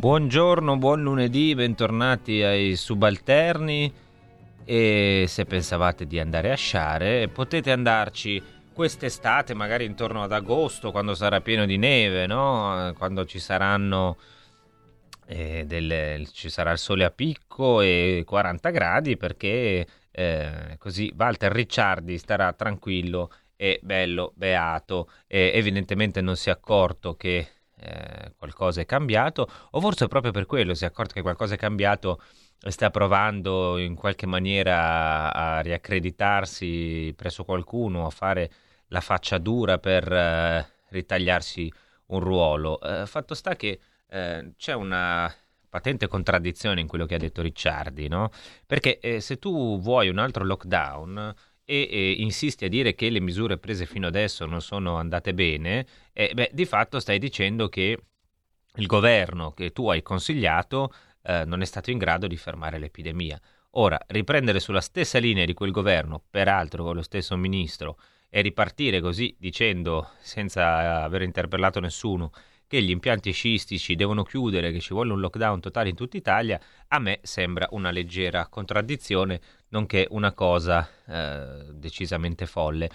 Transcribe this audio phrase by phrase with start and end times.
[0.00, 3.92] Buongiorno, buon lunedì, bentornati ai subalterni
[4.64, 8.42] e se pensavate di andare a sciare potete andarci
[8.72, 12.94] quest'estate, magari intorno ad agosto, quando sarà pieno di neve, no?
[12.96, 14.16] quando ci saranno
[15.26, 21.52] eh, delle, ci sarà il sole a picco e 40 gradi perché eh, così Walter
[21.52, 27.46] Ricciardi starà tranquillo e bello, beato e evidentemente non si è accorto che
[27.80, 31.58] eh, qualcosa è cambiato, o forse proprio per quello si è accorto che qualcosa è
[31.58, 32.20] cambiato
[32.62, 38.50] e sta provando in qualche maniera a, riaccreditarsi presso qualcuno, a fare
[38.88, 41.72] la faccia dura per eh, ritagliarsi
[42.06, 42.80] un ruolo.
[42.80, 45.32] Eh, fatto sta che eh, c'è una
[45.70, 48.30] patente contraddizione in quello che ha detto Ricciardi, no?
[48.66, 51.34] Perché eh, se tu vuoi un altro lockdown,
[51.70, 55.86] e, e insisti a dire che le misure prese fino adesso non sono andate bene,
[56.12, 57.96] eh, beh, di fatto stai dicendo che
[58.74, 63.40] il governo che tu hai consigliato eh, non è stato in grado di fermare l'epidemia.
[63.74, 69.00] Ora, riprendere sulla stessa linea di quel governo, peraltro con lo stesso ministro, e ripartire
[69.00, 72.32] così dicendo, senza aver interpellato nessuno,
[72.66, 76.60] che gli impianti sciistici devono chiudere, che ci vuole un lockdown totale in tutta Italia,
[76.88, 79.40] a me sembra una leggera contraddizione,
[79.70, 82.90] nonché una cosa eh, decisamente folle.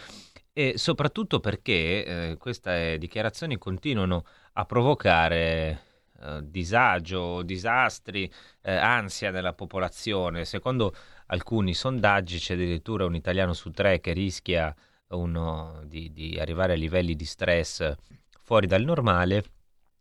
[0.53, 5.81] E soprattutto perché eh, queste dichiarazioni continuano a provocare
[6.21, 10.45] eh, disagio, disastri, eh, ansia nella popolazione.
[10.45, 10.95] Secondo
[11.27, 14.73] alcuni sondaggi c'è addirittura un italiano su tre che rischia
[15.09, 17.93] uno, di, di arrivare a livelli di stress
[18.41, 19.43] fuori dal normale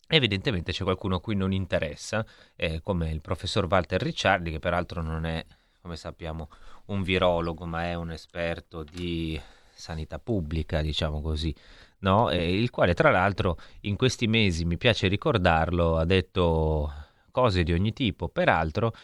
[0.06, 2.24] Evidentemente c'è qualcuno a cui non interessa,
[2.56, 5.44] eh, come il professor Walter Ricciardi, che peraltro non è,
[5.84, 6.48] come sappiamo,
[6.86, 9.38] un virologo, ma è un esperto di
[9.70, 11.54] sanità pubblica, diciamo così,
[11.98, 12.30] no?
[12.30, 16.90] E il quale tra l'altro in questi mesi, mi piace ricordarlo, ha detto
[17.30, 18.94] cose di ogni tipo, peraltro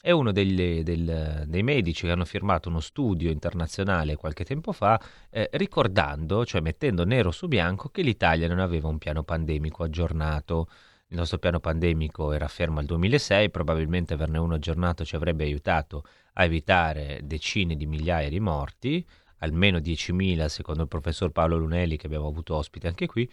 [0.00, 5.00] è uno degli, del, dei medici che hanno firmato uno studio internazionale qualche tempo fa
[5.30, 10.68] eh, ricordando, cioè mettendo nero su bianco, che l'Italia non aveva un piano pandemico aggiornato.
[11.08, 16.04] Il nostro piano pandemico era fermo al 2006, probabilmente averne uno aggiornato ci avrebbe aiutato
[16.38, 19.04] a evitare decine di migliaia di morti,
[19.38, 23.28] almeno 10.000 secondo il professor Paolo Lunelli che abbiamo avuto ospite anche qui,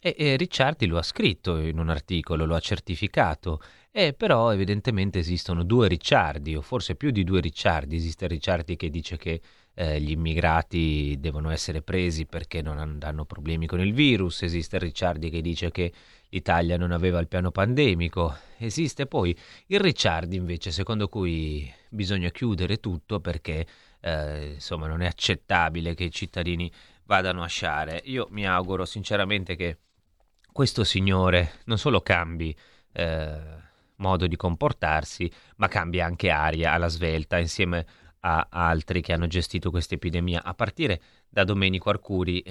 [0.00, 3.60] e, e Ricciardi lo ha scritto in un articolo, lo ha certificato
[3.96, 7.94] eh, però evidentemente esistono due Ricciardi, o forse più di due Ricciardi.
[7.94, 9.40] Esiste Ricciardi che dice che
[9.72, 15.30] eh, gli immigrati devono essere presi perché non hanno problemi con il virus, esiste Ricciardi
[15.30, 15.92] che dice che
[16.34, 19.36] l'Italia non aveva il piano pandemico, esiste poi
[19.66, 23.64] il Ricciardi invece secondo cui bisogna chiudere tutto perché
[24.00, 26.70] eh, insomma non è accettabile che i cittadini
[27.04, 28.02] vadano a sciare.
[28.06, 29.78] Io mi auguro sinceramente che
[30.50, 32.54] questo signore non solo cambi
[32.92, 33.40] eh,
[33.96, 37.86] modo di comportarsi, ma cambia anche aria alla svelta insieme
[38.26, 42.42] a altri che hanno gestito questa epidemia, a partire da Domenico Arcuri,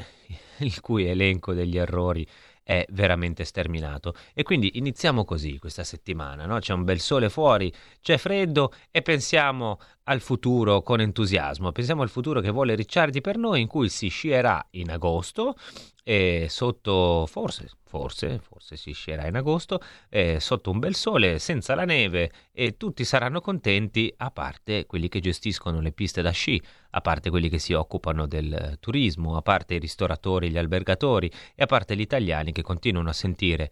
[0.60, 2.26] il cui elenco degli errori
[2.64, 4.16] è veramente sterminato.
[4.34, 6.60] E quindi iniziamo così questa settimana, no?
[6.60, 12.10] c'è un bel sole fuori, c'è freddo e pensiamo al futuro con entusiasmo, pensiamo al
[12.10, 15.56] futuro che vuole Ricciardi per noi, in cui si scierà in agosto
[16.04, 21.76] e sotto, forse, forse, forse si scierà in agosto, eh, sotto un bel sole, senza
[21.76, 26.62] la neve e tutti saranno contenti, a parte quelli che gestiscono le piste da sci,
[26.92, 31.64] a parte quelli che si occupano del turismo, a parte i ristoratori, gli albergatori e
[31.64, 33.72] a parte gli italiani che continuano a sentire.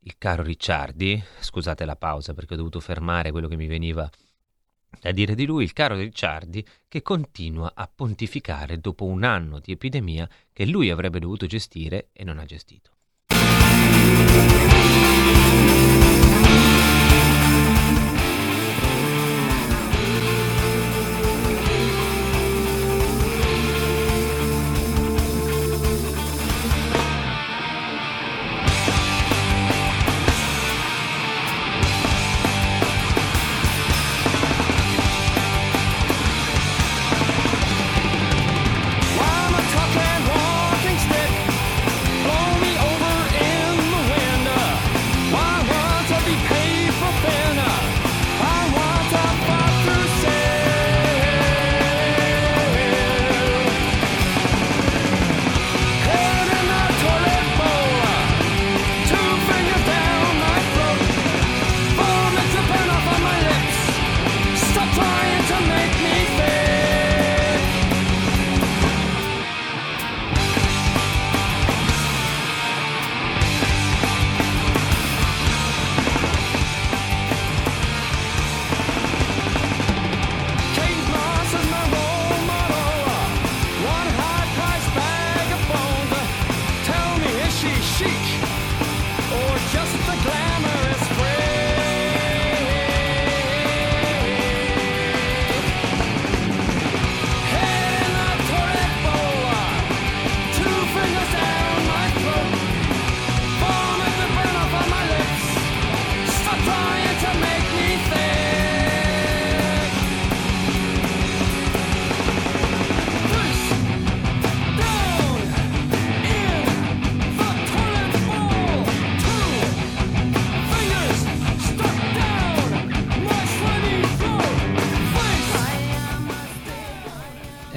[0.00, 4.08] Il caro Ricciardi, scusate la pausa perché ho dovuto fermare quello che mi veniva
[5.02, 9.72] a dire di lui il caro Ricciardi che continua a pontificare dopo un anno di
[9.72, 12.90] epidemia che lui avrebbe dovuto gestire e non ha gestito.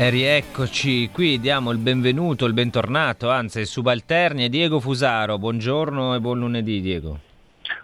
[0.03, 5.37] E rieccoci, qui diamo il benvenuto, il bentornato, anzi il subalterni Diego Fusaro.
[5.37, 7.19] Buongiorno e buon lunedì Diego.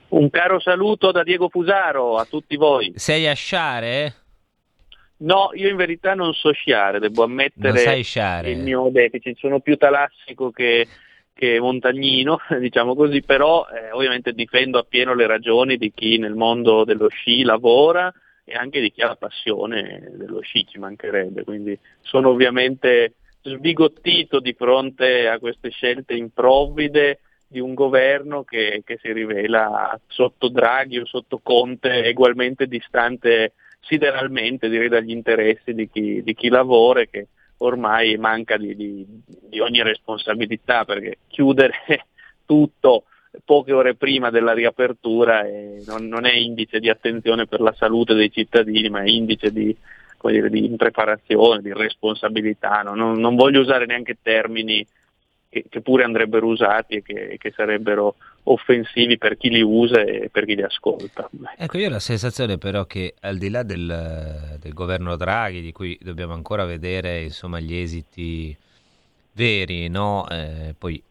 [0.09, 2.91] Un caro saluto da Diego Fusaro a tutti voi.
[2.97, 4.15] Sei a sciare?
[5.19, 8.51] No, io in verità non so sciare, devo ammettere sciare.
[8.51, 10.89] il mio deficit, sono più talassico che,
[11.33, 16.83] che montagnino, diciamo così, però eh, ovviamente difendo appieno le ragioni di chi nel mondo
[16.83, 18.13] dello sci lavora
[18.49, 23.13] e anche di chi ha la passione dello sci, ci mancherebbe, quindi sono ovviamente
[23.43, 30.49] sbigottito di fronte a queste scelte improvvide di un governo che, che si rivela sotto
[30.49, 37.01] Draghi o sotto Conte ugualmente distante sideralmente direi dagli interessi di chi, di chi lavora
[37.01, 41.73] e che ormai manca di, di, di ogni responsabilità perché chiudere
[42.45, 43.05] tutto
[43.45, 45.43] poche ore prima della riapertura
[45.85, 49.75] non, non, è indice di attenzione per la salute dei cittadini, ma è indice di,
[50.23, 52.81] dire, di impreparazione, di responsabilità.
[52.81, 52.95] No?
[52.95, 54.85] Non, non, voglio usare neanche termini
[55.47, 60.29] che, che pure andrebbero usati e che, che, sarebbero offensivi per chi li usa e
[60.31, 61.29] per chi li ascolta.
[61.55, 65.71] Ecco, io ho la sensazione però che al di là del, del governo Draghi, di
[65.71, 68.55] cui dobbiamo ancora vedere insomma, gli esiti
[69.33, 70.27] veri, no?
[70.29, 71.01] eh, poi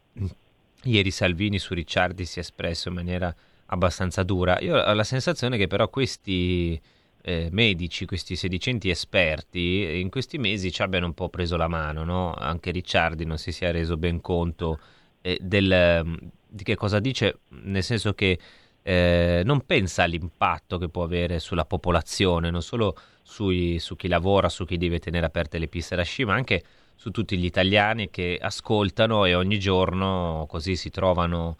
[0.84, 3.34] ieri Salvini su Ricciardi si è espresso in maniera
[3.66, 6.80] abbastanza dura, io ho la sensazione che però questi
[7.22, 12.04] eh, medici, questi sedicenti esperti, in questi mesi ci abbiano un po' preso la mano,
[12.04, 12.32] no?
[12.32, 14.78] Anche Ricciardi non si sia reso ben conto
[15.20, 16.14] eh, del, mm,
[16.46, 18.38] di che cosa dice, nel senso che
[18.82, 24.48] eh, non pensa all'impatto che può avere sulla popolazione, non solo sui, su chi lavora,
[24.48, 26.62] su chi deve tenere aperte le piste da sci, ma anche
[26.98, 31.56] su tutti gli italiani che ascoltano e ogni giorno così si trovano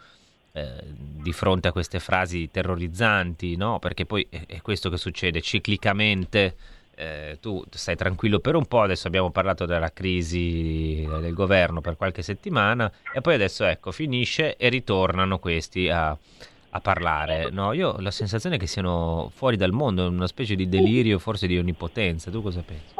[0.50, 3.78] eh, di fronte a queste frasi terrorizzanti, no?
[3.78, 6.56] Perché poi è, questo che succede ciclicamente.
[6.98, 11.96] Eh, tu stai tranquillo per un po', adesso abbiamo parlato della crisi del governo per
[11.96, 17.50] qualche settimana e poi adesso ecco finisce e ritornano questi a, a parlare.
[17.50, 21.46] No, io ho la sensazione che siano fuori dal mondo, una specie di delirio, forse
[21.46, 22.32] di onnipotenza.
[22.32, 22.94] Tu cosa pensi?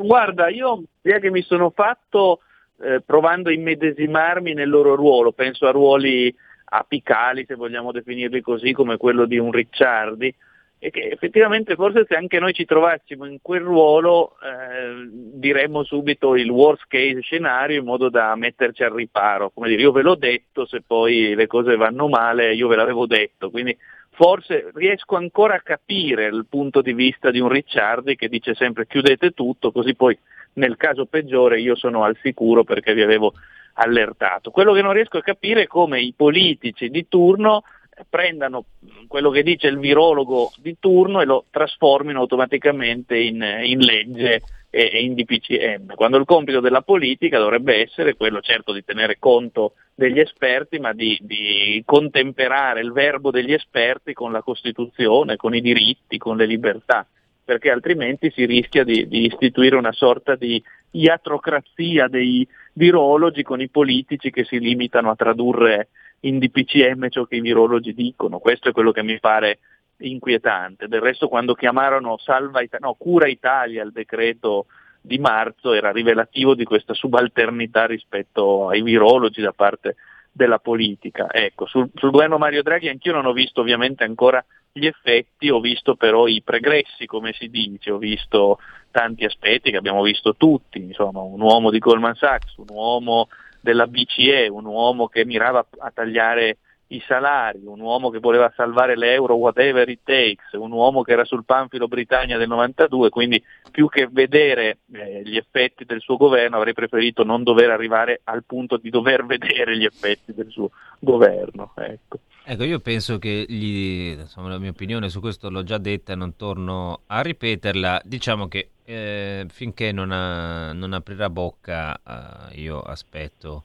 [0.00, 2.40] Guarda, io l'idea che mi sono fatto
[2.80, 6.34] eh, provando a immedesimarmi nel loro ruolo, penso a ruoli
[6.64, 10.34] apicali, se vogliamo definirli così, come quello di un Ricciardi,
[10.82, 16.34] e che effettivamente forse se anche noi ci trovassimo in quel ruolo eh, diremmo subito
[16.34, 20.14] il worst case scenario in modo da metterci al riparo, come dire io ve l'ho
[20.14, 23.76] detto, se poi le cose vanno male io ve l'avevo detto, quindi
[24.20, 28.86] forse riesco ancora a capire il punto di vista di un Ricciardi che dice sempre
[28.86, 30.16] chiudete tutto, così poi
[30.54, 33.32] nel caso peggiore io sono al sicuro perché vi avevo
[33.74, 34.50] allertato.
[34.50, 37.62] Quello che non riesco a capire è come i politici di turno
[38.10, 38.66] prendano
[39.08, 45.02] quello che dice il virologo di turno e lo trasformino automaticamente in, in legge e,
[45.02, 50.20] in DPCM, quando il compito della politica dovrebbe essere quello certo di tenere conto degli
[50.20, 56.16] esperti, ma di, di contemperare il verbo degli esperti con la Costituzione, con i diritti,
[56.16, 57.06] con le libertà
[57.50, 60.62] perché altrimenti si rischia di, di istituire una sorta di
[60.92, 65.88] iatrocrazia dei virologi con i politici che si limitano a tradurre
[66.20, 68.38] in DPCM ciò che i virologi dicono.
[68.38, 69.58] Questo è quello che mi pare
[70.00, 70.88] inquietante.
[70.88, 72.16] Del resto quando chiamarono
[72.60, 74.66] Ita- no, Cura Italia il decreto
[75.00, 79.96] di marzo era rivelativo di questa subalternità rispetto ai virologi da parte
[80.32, 81.28] della politica.
[81.30, 85.60] Ecco, sul, sul governo Mario Draghi anch'io non ho visto ovviamente ancora gli effetti, ho
[85.60, 88.58] visto però i pregressi, come si dice, ho visto
[88.90, 93.28] tanti aspetti che abbiamo visto tutti, insomma, un uomo di Goldman Sachs, un uomo
[93.60, 96.58] della BCE, un uomo che mirava a tagliare
[96.92, 101.24] i salari, un uomo che voleva salvare l'euro whatever it takes, un uomo che era
[101.24, 106.56] sul panfilo Britannia del 92, quindi più che vedere eh, gli effetti del suo governo
[106.56, 111.72] avrei preferito non dover arrivare al punto di dover vedere gli effetti del suo governo.
[111.76, 112.18] Ecco.
[112.42, 116.34] Ecco, io penso che gli, insomma, la mia opinione su questo l'ho già detta, non
[116.34, 118.02] torno a ripeterla.
[118.04, 123.64] Diciamo che eh, finché non, ha, non, aprirà bocca, eh, io aspetto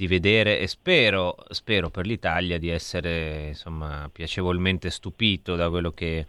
[0.00, 6.26] di vedere e spero, spero, per l'Italia di essere insomma, piacevolmente stupito da quello che,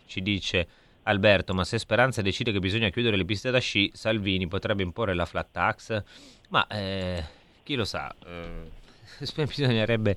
[0.04, 0.68] ci dice
[1.04, 5.14] Alberto ma se Speranza decide che bisogna chiudere le piste da sci Salvini potrebbe imporre
[5.14, 6.02] la flat tax
[6.48, 7.24] ma eh,
[7.62, 8.80] chi lo sa eh,
[9.46, 10.16] bisognerebbe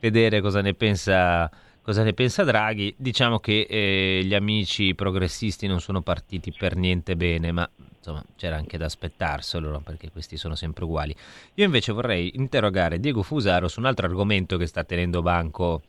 [0.00, 1.50] vedere cosa ne pensa,
[1.82, 2.94] cosa ne pensa Draghi.
[2.96, 8.56] Diciamo che eh, gli amici progressisti non sono partiti per niente bene, ma insomma c'era
[8.56, 11.14] anche da aspettarselo perché questi sono sempre uguali.
[11.54, 15.82] Io invece vorrei interrogare Diego Fusaro su un altro argomento che sta tenendo banco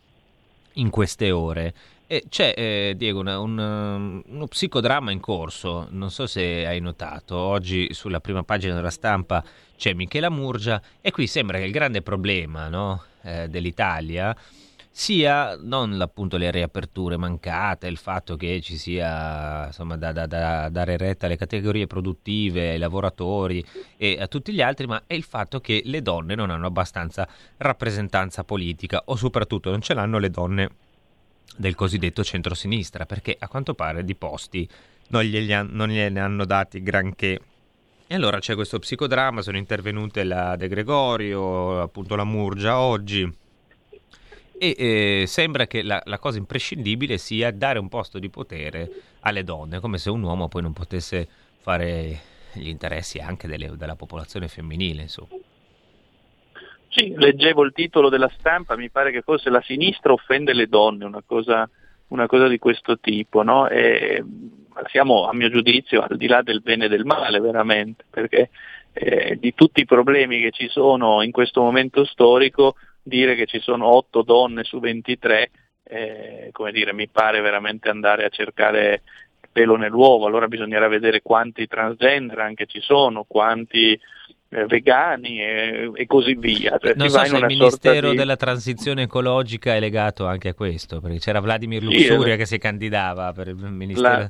[0.73, 1.73] in queste ore.
[2.07, 7.35] E c'è, eh, Diego, una, un, uno psicodramma in corso, non so se hai notato,
[7.35, 9.43] oggi sulla prima pagina della stampa
[9.75, 14.35] c'è Michela Murgia e qui sembra che il grande problema no, eh, dell'Italia
[14.91, 20.69] sia non appunto le riaperture mancate, il fatto che ci sia insomma da, da, da
[20.69, 23.65] dare retta alle categorie produttive, ai lavoratori
[23.97, 27.27] e a tutti gli altri, ma è il fatto che le donne non hanno abbastanza
[27.57, 30.69] rappresentanza politica o soprattutto non ce l'hanno le donne
[31.55, 34.67] del cosiddetto centrosinistra, perché a quanto pare di posti
[35.09, 37.39] non gliene, non gliene hanno dati granché.
[38.07, 43.31] E allora c'è questo psicodramma, sono intervenute la De Gregorio, appunto la Murgia oggi,
[44.57, 48.89] e eh, sembra che la, la, cosa imprescindibile sia dare un posto di potere
[49.21, 51.27] alle donne, come se un uomo poi non potesse
[51.59, 52.21] fare
[52.53, 55.01] gli interessi anche delle, della popolazione femminile.
[55.01, 55.35] Insomma.
[56.95, 61.03] Sì, leggevo il titolo della stampa, mi pare che fosse La sinistra offende le donne,
[61.03, 61.69] una cosa,
[62.07, 63.43] una cosa di questo tipo.
[63.43, 63.67] No?
[63.67, 64.23] E,
[64.85, 68.49] siamo a mio giudizio al di là del bene e del male veramente, perché
[68.93, 73.59] eh, di tutti i problemi che ci sono in questo momento storico, dire che ci
[73.59, 75.51] sono 8 donne su 23,
[75.83, 79.01] eh, come dire, mi pare veramente andare a cercare
[79.51, 83.99] pelo nell'uovo, allora bisognerà vedere quanti transgender anche ci sono, quanti
[84.49, 86.77] vegani e, e, così via.
[86.81, 88.15] Cioè, non so se il Ministero di...
[88.15, 92.57] della Transizione Ecologica è legato anche a questo, perché c'era Vladimir Luxuria sì, che si
[92.57, 94.17] candidava per il Ministero.
[94.17, 94.29] La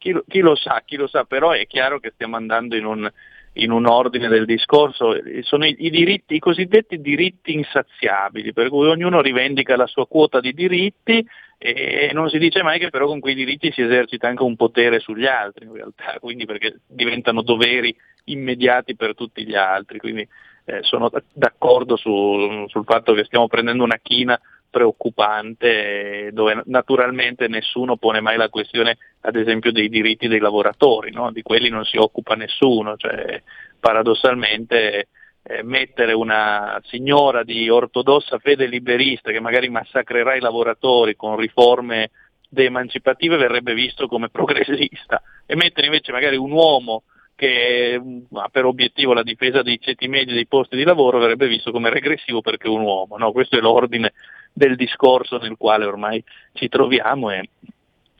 [0.00, 3.10] chi, chi, lo sa, chi lo sa, però è chiaro che stiamo andando in un,
[3.54, 8.86] in un ordine del discorso, sono i, i, diritti, i cosiddetti diritti insaziabili, per cui
[8.86, 11.26] ognuno rivendica la sua quota di diritti
[11.62, 14.98] e non si dice mai che però con quei diritti si esercita anche un potere
[14.98, 20.26] sugli altri in realtà, quindi perché diventano doveri immediati per tutti gli altri, quindi
[20.64, 24.40] eh, sono d'accordo su, sul fatto che stiamo prendendo una china
[24.70, 31.30] preoccupante dove naturalmente nessuno pone mai la questione ad esempio dei diritti dei lavoratori, no?
[31.30, 33.42] di quelli non si occupa nessuno, cioè,
[33.78, 35.08] paradossalmente
[35.42, 42.10] eh, mettere una signora di ortodossa fede liberista che magari massacrerà i lavoratori con riforme
[42.48, 47.98] de-emancipative verrebbe visto come progressista e mettere invece magari un uomo che
[48.32, 51.88] ha per obiettivo la difesa dei ceti medi dei posti di lavoro verrebbe visto come
[51.88, 53.16] regressivo perché è un uomo.
[53.16, 53.32] No?
[53.32, 54.12] Questo è l'ordine
[54.52, 56.22] del discorso nel quale ormai
[56.52, 57.48] ci troviamo e,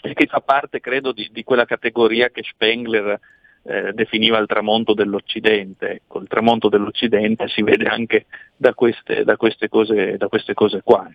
[0.02, 3.20] e che fa parte, credo, di, di quella categoria che Spengler
[3.62, 5.90] eh, definiva il tramonto dell'Occidente.
[5.90, 8.26] Ecco, il tramonto dell'Occidente si vede anche
[8.56, 11.10] da queste, da queste, cose, da queste cose qua.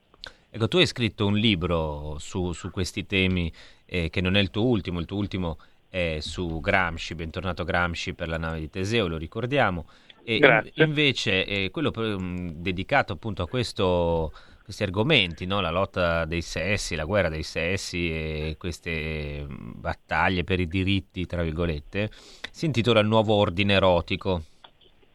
[0.49, 3.51] Ecco, tu hai scritto un libro su, su questi temi
[3.85, 5.57] eh, che non è il tuo ultimo, il tuo ultimo
[5.89, 9.85] è su Gramsci, bentornato Gramsci per la nave di Teseo, lo ricordiamo.
[10.23, 14.33] E in, invece eh, quello per, um, dedicato appunto a questo,
[14.65, 15.61] questi argomenti, no?
[15.61, 21.43] la lotta dei sessi, la guerra dei sessi e queste battaglie per i diritti, tra
[21.43, 22.09] virgolette,
[22.49, 24.41] si intitola Il nuovo ordine erotico.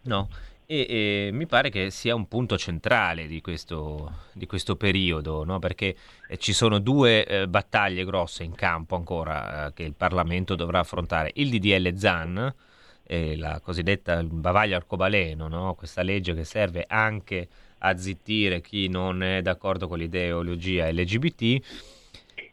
[0.03, 0.29] No?
[0.67, 5.59] E, e, mi pare che sia un punto centrale di questo, di questo periodo, no?
[5.59, 5.97] perché
[6.29, 10.79] eh, ci sono due eh, battaglie grosse in campo ancora eh, che il Parlamento dovrà
[10.79, 11.33] affrontare.
[11.35, 12.55] Il DDL ZAN,
[13.03, 15.75] eh, la cosiddetta bavaglio arcobaleno, no?
[15.75, 17.49] questa legge che serve anche
[17.81, 21.61] a zittire chi non è d'accordo con l'ideologia LGBT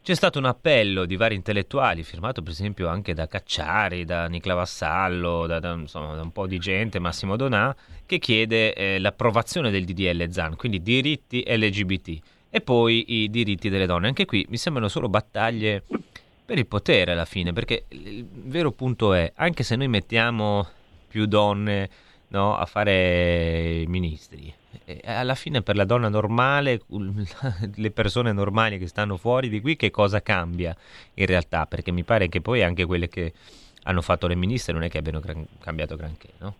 [0.08, 4.54] c'è stato un appello di vari intellettuali, firmato per esempio anche da Cacciari, da Nicla
[4.54, 9.70] Vassallo, da, da, insomma, da un po' di gente, Massimo Donà, che chiede eh, l'approvazione
[9.70, 12.18] del DDL ZAN, quindi diritti LGBT,
[12.48, 14.06] e poi i diritti delle donne.
[14.06, 15.82] Anche qui mi sembrano solo battaglie
[16.42, 20.66] per il potere alla fine, perché il vero punto è, anche se noi mettiamo
[21.06, 21.90] più donne
[22.28, 24.54] no, a fare ministri.
[25.04, 26.80] Alla fine per la donna normale,
[27.76, 30.76] le persone normali che stanno fuori di qui, che cosa cambia
[31.14, 31.66] in realtà?
[31.66, 33.32] Perché mi pare che poi anche quelle che
[33.84, 36.54] hanno fatto le ministre non è che abbiano gran- cambiato granché, no?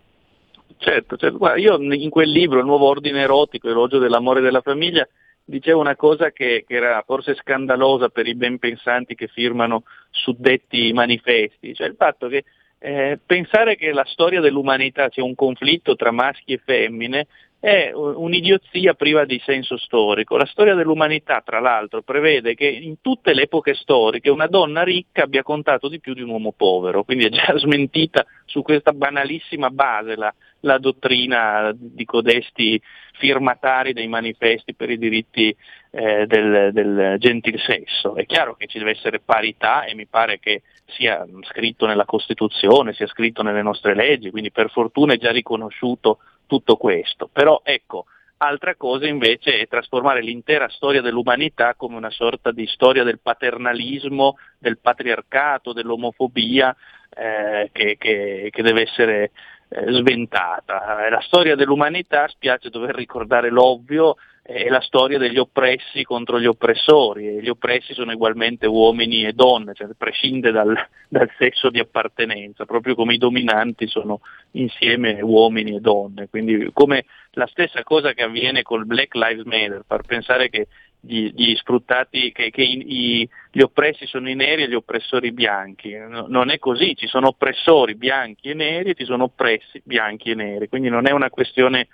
[0.79, 1.39] Certo, certo.
[1.39, 5.07] Guarda, io in quel libro, Il nuovo ordine erotico, Elogio dell'amore della famiglia,
[5.45, 10.93] dicevo una cosa che, che, era forse scandalosa per i ben pensanti che firmano suddetti
[10.93, 12.45] manifesti, cioè il fatto che
[12.81, 17.27] eh, pensare che la storia dell'umanità sia un conflitto tra maschi e femmine
[17.61, 20.37] è un'idiozia priva di senso storico.
[20.37, 25.25] La storia dell'umanità, tra l'altro, prevede che in tutte le epoche storiche una donna ricca
[25.25, 29.71] abbia contato di più di un uomo povero, quindi è già smentita su questa banalissima
[29.71, 32.81] base la, la dottrina di codesti
[33.19, 35.55] firmatari dei manifesti per i diritti
[35.91, 38.15] eh, del, del gentil sesso.
[38.15, 42.93] È chiaro che ci deve essere parità e mi pare che sia scritto nella Costituzione,
[42.93, 47.29] sia scritto nelle nostre leggi, quindi per fortuna è già riconosciuto tutto questo.
[47.33, 48.07] Però ecco,
[48.39, 54.37] altra cosa invece è trasformare l'intera storia dell'umanità come una sorta di storia del paternalismo,
[54.59, 56.75] del patriarcato, dell'omofobia
[57.11, 59.31] eh, che, che, che, deve essere
[59.69, 61.09] eh, sventata.
[61.09, 64.17] La storia dell'umanità, spiace dover ricordare l'ovvio,
[64.51, 69.35] è la storia degli oppressi contro gli oppressori e gli oppressi sono ugualmente uomini e
[69.35, 70.75] donne, cioè prescinde dal,
[71.07, 74.21] dal, sesso di appartenenza, proprio come i dominanti sono
[74.53, 79.83] insieme uomini e donne, quindi come la stessa cosa che avviene col Black Lives Matter,
[79.87, 84.63] far pensare che gli, gli sfruttati, che, che i, i, gli oppressi sono i neri
[84.63, 88.95] e gli oppressori bianchi, no, non è così, ci sono oppressori bianchi e neri e
[88.95, 91.89] ci sono oppressi bianchi e neri, quindi non è una questione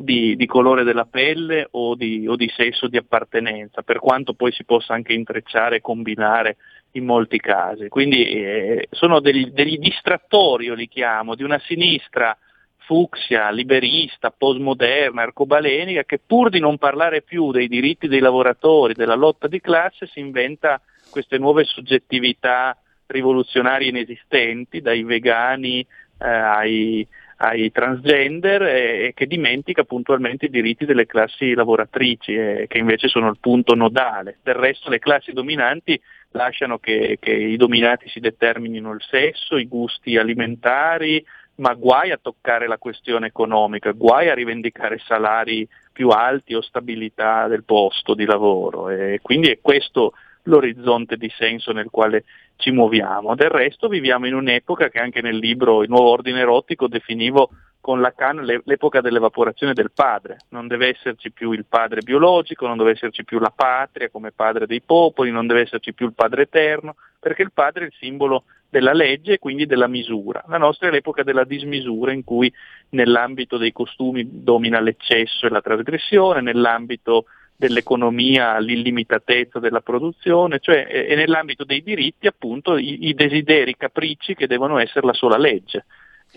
[0.00, 4.52] di, di colore della pelle o di, o di, sesso di appartenenza, per quanto poi
[4.52, 6.56] si possa anche intrecciare e combinare
[6.92, 7.88] in molti casi.
[7.88, 12.36] Quindi eh, sono degli, degli distrattori, io li chiamo, di una sinistra
[12.76, 19.16] fucsia, liberista, postmoderna, arcobalenica, che pur di non parlare più dei diritti dei lavoratori, della
[19.16, 20.80] lotta di classe, si inventa
[21.10, 27.06] queste nuove soggettività rivoluzionarie inesistenti, dai vegani eh, ai,
[27.40, 33.28] ai transgender e, che dimentica puntualmente i diritti delle classi lavoratrici, eh, che invece sono
[33.28, 34.38] il punto nodale.
[34.42, 36.00] Del resto le classi dominanti
[36.32, 41.24] lasciano che, che i dominati si determinino il sesso, i gusti alimentari,
[41.56, 47.46] ma guai a toccare la questione economica, guai a rivendicare salari più alti o stabilità
[47.48, 48.90] del posto di lavoro.
[48.90, 50.12] E quindi è questo
[50.48, 52.24] l'orizzonte di senso nel quale
[52.56, 53.34] ci muoviamo.
[53.34, 58.00] Del resto viviamo in un'epoca che anche nel libro Il nuovo ordine erotico definivo con
[58.00, 60.38] Lacan l'epoca dell'evaporazione del padre.
[60.50, 64.66] Non deve esserci più il padre biologico, non deve esserci più la patria come padre
[64.66, 68.44] dei popoli, non deve esserci più il padre eterno, perché il padre è il simbolo
[68.68, 70.44] della legge e quindi della misura.
[70.48, 72.52] La nostra è l'epoca della dismisura in cui
[72.90, 77.24] nell'ambito dei costumi domina l'eccesso e la trasgressione, nell'ambito
[77.58, 84.36] dell'economia l'illimitatezza della produzione, cioè e nell'ambito dei diritti appunto i, i desideri, i capricci
[84.36, 85.84] che devono essere la sola legge.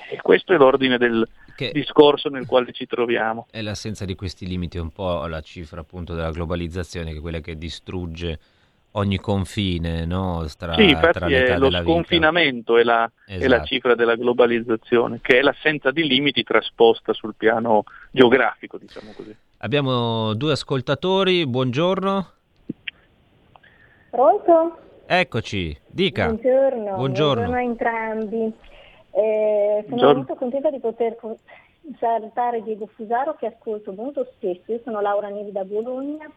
[0.10, 1.28] E questo è l'ordine del
[1.72, 3.46] discorso nel quale ci troviamo.
[3.52, 7.22] E l'assenza di questi limiti è un po' la cifra appunto della globalizzazione, che è
[7.22, 8.40] quella che distrugge
[8.94, 10.44] ogni confine no?
[10.58, 13.46] tra, sì, tra è lo sconfinamento è la, esatto.
[13.46, 19.12] è la, cifra della globalizzazione, che è l'assenza di limiti trasposta sul piano geografico, diciamo
[19.16, 19.36] così.
[19.64, 22.28] Abbiamo due ascoltatori, buongiorno.
[24.10, 24.78] Pronto?
[25.06, 26.26] Eccoci, dica.
[26.26, 27.44] Buongiorno, buongiorno.
[27.44, 28.54] buongiorno a entrambi.
[29.12, 30.14] Eh, sono buongiorno.
[30.16, 31.16] molto contenta di poter
[32.00, 34.72] salutare Diego Fusaro che ascolto molto spesso.
[34.72, 36.30] Io sono Laura Nevi da Bologna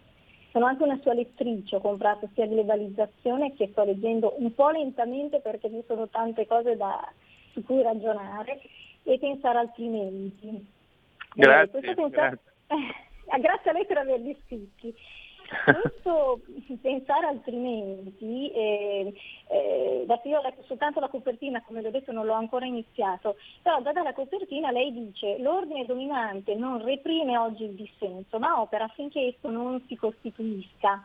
[0.54, 5.40] sono anche una sua lettrice, ho comprato sia globalizzazione che sto leggendo un po' lentamente
[5.40, 7.12] perché ci sono tante cose da,
[7.52, 8.60] su cui ragionare
[9.02, 10.64] e pensare altrimenti.
[11.34, 11.80] Grazie.
[11.82, 12.52] Eh, pensare, grazie.
[12.68, 14.94] Eh, grazie a lei per averli scritti.
[15.64, 16.40] Questo
[16.80, 19.12] pensare altrimenti, eh,
[19.48, 23.36] eh, adesso io ho letto soltanto la copertina, come l'ho detto non l'ho ancora iniziato,
[23.62, 28.84] però data la copertina lei dice l'ordine dominante non reprime oggi il dissenso, ma opera
[28.84, 31.02] affinché esso non si costituisca.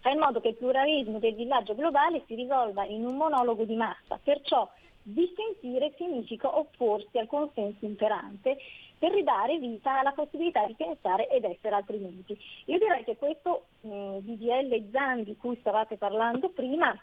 [0.00, 3.76] Fa in modo che il pluralismo del villaggio globale si risolva in un monologo di
[3.76, 4.68] massa, perciò
[5.02, 8.56] dissentire significa opporsi al consenso imperante
[9.02, 12.38] per ridare vita alla possibilità di pensare ed essere altrimenti.
[12.66, 16.96] Io direi che questo mh, DDL ZAN di cui stavate parlando prima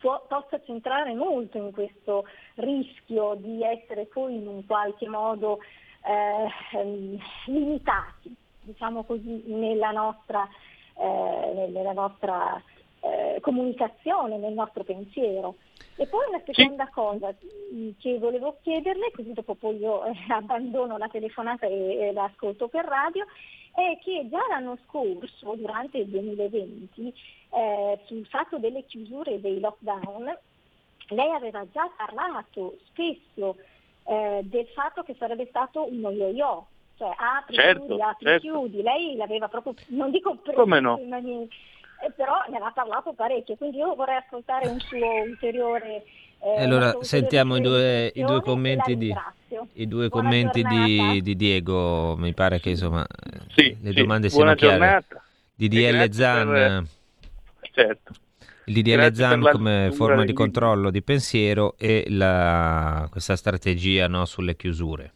[0.00, 2.24] possa centrare molto in questo
[2.56, 5.60] rischio di essere poi in un qualche modo
[6.02, 10.48] eh, limitati, diciamo così, nella nostra,
[10.96, 12.60] eh, nella nostra
[13.04, 15.56] eh, comunicazione, nel nostro pensiero.
[15.96, 16.90] E poi una seconda sì.
[16.92, 17.34] cosa
[17.72, 22.68] mm, che volevo chiederle, così dopo poi io eh, abbandono la telefonata e, e l'ascolto
[22.68, 23.24] per radio,
[23.74, 27.14] è che già l'anno scorso, durante il 2020,
[27.50, 30.36] eh, sul fatto delle chiusure dei lockdown,
[31.08, 33.56] lei aveva già parlato spesso
[34.04, 38.40] eh, del fatto che sarebbe stato uno yo-yo, cioè apri, certo, chiudi, apri, certo.
[38.40, 38.82] chiudi.
[38.82, 40.98] Lei l'aveva proprio, non dico preso, Come no?
[42.00, 46.04] Eh, però ne aveva parlato parecchio, quindi io vorrei ascoltare un suo ulteriore...
[46.40, 49.14] Eh, allora sentiamo i due, i due, commenti, di,
[49.74, 53.06] i due commenti di, di, Diego, mi pare che insomma
[53.54, 53.96] sì, le sì.
[53.96, 54.78] domande siano Buona chiare.
[54.78, 55.24] Giornata.
[55.54, 56.84] Di DL Zan, per...
[57.72, 58.12] certo.
[58.66, 64.54] il DDL ZAN come forma di controllo di pensiero e la, questa strategia no, sulle
[64.54, 65.12] chiusure.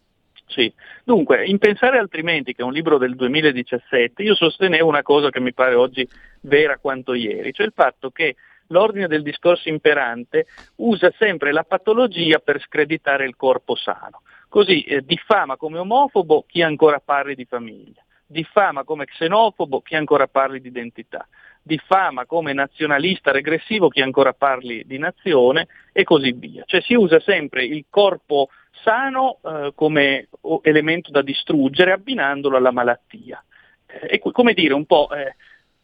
[0.49, 0.73] Sì,
[1.05, 5.41] dunque, in Pensare altrimenti, che è un libro del 2017, io sostenevo una cosa che
[5.41, 6.09] mi pare oggi
[6.41, 8.35] vera quanto ieri, cioè il fatto che
[8.69, 14.23] l'ordine del discorso imperante usa sempre la patologia per screditare il corpo sano.
[14.49, 20.27] Così eh, diffama come omofobo chi ancora parli di famiglia, diffama come xenofobo chi ancora
[20.29, 21.29] parli di identità,
[21.63, 26.63] diffama come nazionalista regressivo chi ancora parli di nazione e così via.
[26.65, 28.49] Cioè si usa sempre il corpo
[28.83, 30.29] sano eh, come
[30.63, 33.43] elemento da distruggere abbinandolo alla malattia.
[33.87, 35.37] Eh, e come dire un po' eh,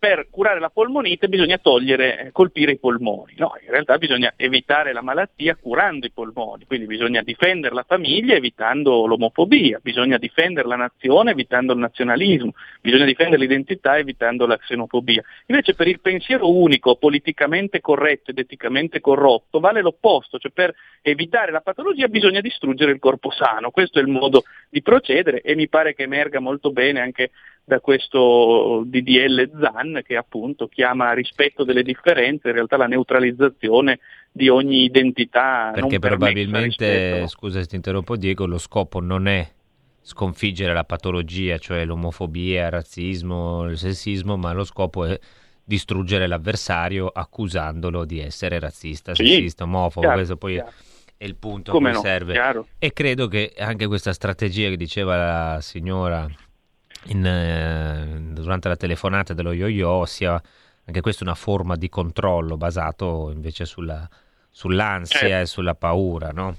[0.04, 3.36] per curare la polmonite bisogna togliere, eh, colpire i polmoni.
[3.38, 8.34] No, in realtà bisogna evitare la malattia curando i polmoni, quindi bisogna difendere la famiglia
[8.34, 15.22] evitando l'omofobia, bisogna difendere la nazione evitando il nazionalismo, bisogna difendere l'identità evitando la xenofobia.
[15.46, 21.50] Invece per il pensiero unico, politicamente corretto ed eticamente corrotto, vale l'opposto, cioè per evitare
[21.50, 23.70] la patologia bisogna distruggere il corpo sano.
[23.70, 27.30] Questo è il modo di procedere e mi pare che emerga molto bene anche
[27.64, 34.00] da questo DDL ZAN che appunto chiama rispetto delle differenze, in realtà la neutralizzazione
[34.30, 35.70] di ogni identità.
[35.72, 39.48] Perché probabilmente, scusa se ti interrompo Diego, lo scopo non è
[40.02, 45.18] sconfiggere la patologia, cioè l'omofobia, il razzismo, il sessismo, ma lo scopo è
[45.64, 50.72] distruggere l'avversario accusandolo di essere razzista, sì, sessista, omofobo, chiaro, questo poi chiaro.
[51.16, 52.32] è il punto Come a cui no, serve.
[52.34, 52.66] Chiaro.
[52.78, 56.28] E credo che anche questa strategia che diceva la signora
[57.06, 60.40] in, eh, durante la telefonata dello yo-yo sia
[60.86, 64.08] anche questa una forma di controllo basato invece sulla,
[64.50, 65.40] sull'ansia eh.
[65.42, 66.56] e sulla paura, no?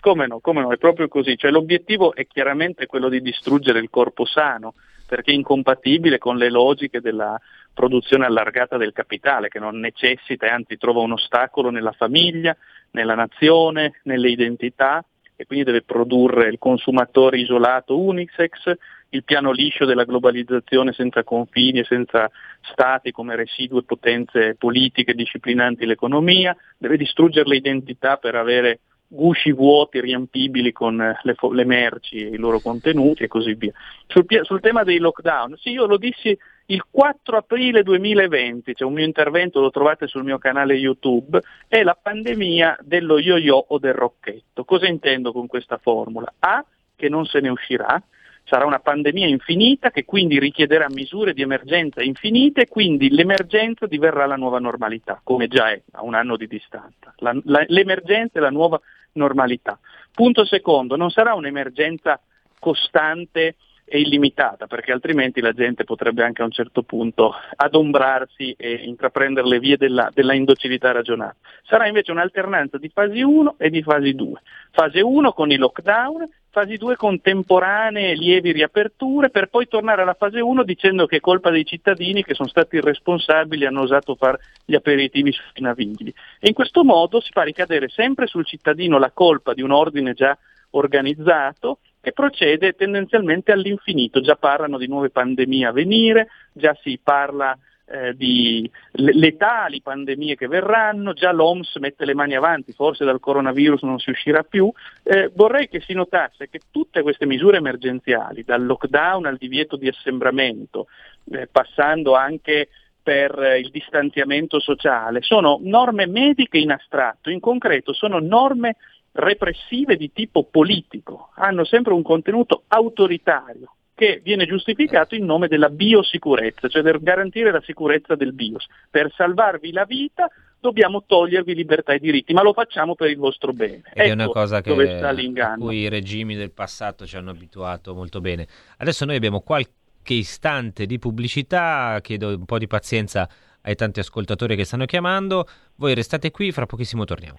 [0.00, 1.36] Come no, come no, è proprio così.
[1.36, 4.74] Cioè, l'obiettivo è chiaramente quello di distruggere il corpo sano,
[5.06, 7.40] perché è incompatibile con le logiche della
[7.72, 12.54] produzione allargata del capitale, che non necessita e anzi trova un ostacolo nella famiglia,
[12.90, 15.04] nella nazione, nelle identità
[15.36, 18.72] e quindi deve produrre il consumatore isolato unisex,
[19.16, 22.30] il piano liscio della globalizzazione senza confini e senza
[22.72, 30.00] stati come residue potenze politiche disciplinanti l'economia, deve distruggere le identità per avere gusci vuoti
[30.00, 33.72] riempibili con le, le merci e i loro contenuti e così via.
[34.06, 38.94] Sul, sul, tema dei lockdown, sì, io lo dissi il 4 aprile 2020, c'è un
[38.94, 43.94] mio intervento, lo trovate sul mio canale YouTube, è la pandemia dello yo-yo o del
[43.94, 44.64] rocchetto.
[44.64, 46.32] Cosa intendo con questa formula?
[46.38, 46.64] A,
[46.96, 48.02] che non se ne uscirà,
[48.44, 54.26] sarà una pandemia infinita che quindi richiederà misure di emergenza infinite e quindi l'emergenza diverrà
[54.26, 57.14] la nuova normalità, come già è a un anno di distanza.
[57.18, 58.80] La, la, l'emergenza è la nuova
[59.12, 59.78] normalità.
[60.12, 62.20] Punto secondo, non sarà un'emergenza
[62.58, 68.80] costante e illimitata, perché altrimenti la gente potrebbe anche a un certo punto adombrarsi e
[68.84, 71.36] intraprendere le vie della, della indocilità ragionata.
[71.64, 74.40] Sarà invece un'alternanza di fasi 1 e di fasi 2.
[74.70, 80.38] Fase 1 con i lockdown, fasi 2 contemporanee, lievi riaperture, per poi tornare alla fase
[80.38, 84.38] 1 dicendo che è colpa dei cittadini che sono stati irresponsabili e hanno osato fare
[84.64, 86.14] gli aperitivi sui navigli.
[86.38, 90.14] E in questo modo si fa ricadere sempre sul cittadino la colpa di un ordine
[90.14, 90.38] già
[90.70, 94.20] organizzato e procede tendenzialmente all'infinito.
[94.20, 100.46] Già parlano di nuove pandemie a venire, già si parla eh, di letali pandemie che
[100.46, 104.72] verranno, già l'OMS mette le mani avanti, forse dal coronavirus non si uscirà più.
[105.02, 109.88] Eh, vorrei che si notasse che tutte queste misure emergenziali, dal lockdown al divieto di
[109.88, 110.86] assembramento,
[111.30, 112.68] eh, passando anche
[113.02, 118.76] per eh, il distanziamento sociale, sono norme mediche in astratto, in concreto sono norme
[119.12, 125.68] repressive di tipo politico, hanno sempre un contenuto autoritario che viene giustificato in nome della
[125.68, 128.66] biosicurezza, cioè per garantire la sicurezza del bios.
[128.90, 130.28] Per salvarvi la vita
[130.58, 133.82] dobbiamo togliervi libertà e diritti, ma lo facciamo per il vostro bene.
[133.92, 137.30] Ed ecco è una ecco cosa che, a cui i regimi del passato ci hanno
[137.30, 138.46] abituato molto bene.
[138.78, 143.28] Adesso noi abbiamo qualche istante di pubblicità, chiedo un po' di pazienza
[143.62, 145.46] ai tanti ascoltatori che stanno chiamando.
[145.76, 147.38] Voi restate qui, fra pochissimo torniamo.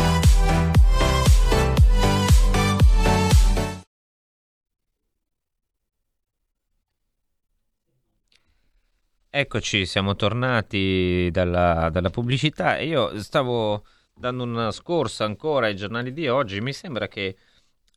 [9.41, 16.27] Eccoci, siamo tornati dalla, dalla pubblicità io stavo dando una scorsa ancora ai giornali di
[16.27, 17.35] oggi, mi sembra che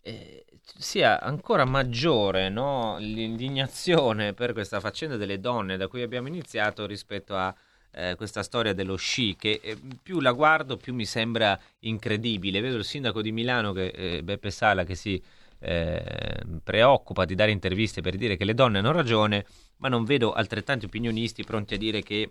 [0.01, 0.47] eh,
[0.79, 7.37] sia ancora maggiore no, l'indignazione per questa faccenda delle donne da cui abbiamo iniziato rispetto
[7.37, 7.55] a
[7.93, 12.63] eh, questa storia dello sci che eh, più la guardo più mi sembra incredibile.
[12.63, 15.23] Vedo il sindaco di Milano, che, eh, Beppe Sala, che si
[15.65, 19.47] eh, preoccupa di dare interviste per dire che le donne hanno ragione
[19.79, 22.31] ma non vedo altrettanti opinionisti pronti a dire che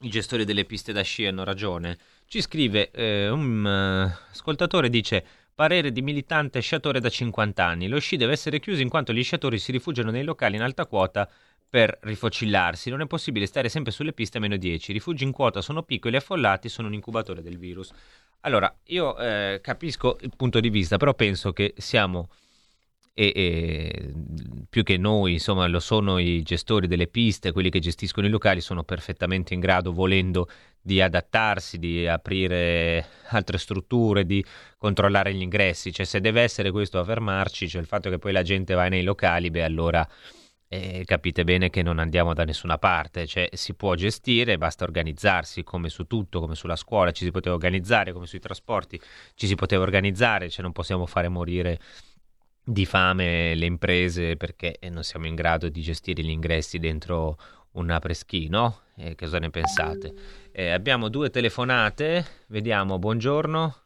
[0.00, 1.96] i gestori delle piste da sci hanno ragione.
[2.26, 7.88] Ci scrive eh, un uh, ascoltatore, dice parere di militante sciatore da 50 anni.
[7.88, 10.84] Lo sci deve essere chiuso in quanto gli sciatori si rifugiano nei locali in alta
[10.84, 11.28] quota
[11.68, 12.90] per rifocillarsi.
[12.90, 14.90] Non è possibile stare sempre sulle piste a meno 10.
[14.90, 17.90] I rifugi in quota sono piccoli e affollati, sono un incubatore del virus.
[18.40, 22.28] Allora, io eh, capisco il punto di vista, però penso che siamo
[23.18, 24.12] e, e,
[24.68, 28.60] più che noi, insomma, lo sono i gestori delle piste, quelli che gestiscono i locali,
[28.60, 30.50] sono perfettamente in grado, volendo,
[30.82, 34.44] di adattarsi, di aprire altre strutture, di
[34.76, 35.94] controllare gli ingressi.
[35.94, 38.86] Cioè, se deve essere questo a fermarci, cioè il fatto che poi la gente va
[38.88, 40.06] nei locali, beh, allora
[40.68, 45.64] eh, capite bene che non andiamo da nessuna parte, cioè si può gestire, basta organizzarsi
[45.64, 49.00] come su tutto, come sulla scuola ci si poteva organizzare, come sui trasporti
[49.36, 51.80] ci si poteva organizzare, cioè non possiamo fare morire
[52.68, 57.36] di fame le imprese perché non siamo in grado di gestire gli ingressi dentro
[57.72, 58.80] un apreschi, no?
[58.96, 60.12] Eh, cosa ne pensate?
[60.50, 63.76] Eh, abbiamo due telefonate, vediamo, buongiorno.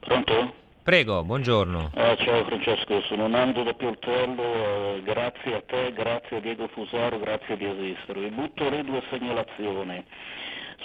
[0.00, 0.54] Pronto?
[0.82, 1.92] Prego, buongiorno.
[1.94, 4.42] Eh, ciao Francesco, sono Nando da Pioltello,
[4.96, 8.20] eh, grazie a te, grazie a Diego Fusaro, grazie di esistere.
[8.20, 10.04] Vi butto le due segnalazioni.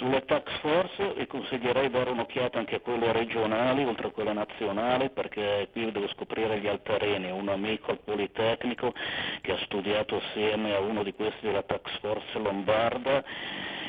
[0.00, 5.10] Sulle tax force e consiglierei dare un'occhiata anche a quelle regionali oltre a quelle nazionali
[5.10, 8.94] perché qui devo scoprire gli altarini, un amico al Politecnico
[9.42, 13.22] che ha studiato assieme a uno di questi della tax force lombarda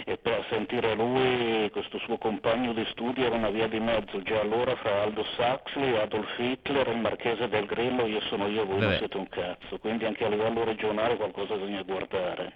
[0.04, 4.42] e per sentire lui, questo suo compagno di studio era una via di mezzo già
[4.42, 8.86] allora fra Aldo Saxley, Adolf Hitler, il Marchese del Grillo, io sono io, voi Vabbè.
[8.86, 12.52] non siete un cazzo, quindi anche a livello regionale qualcosa bisogna guardare.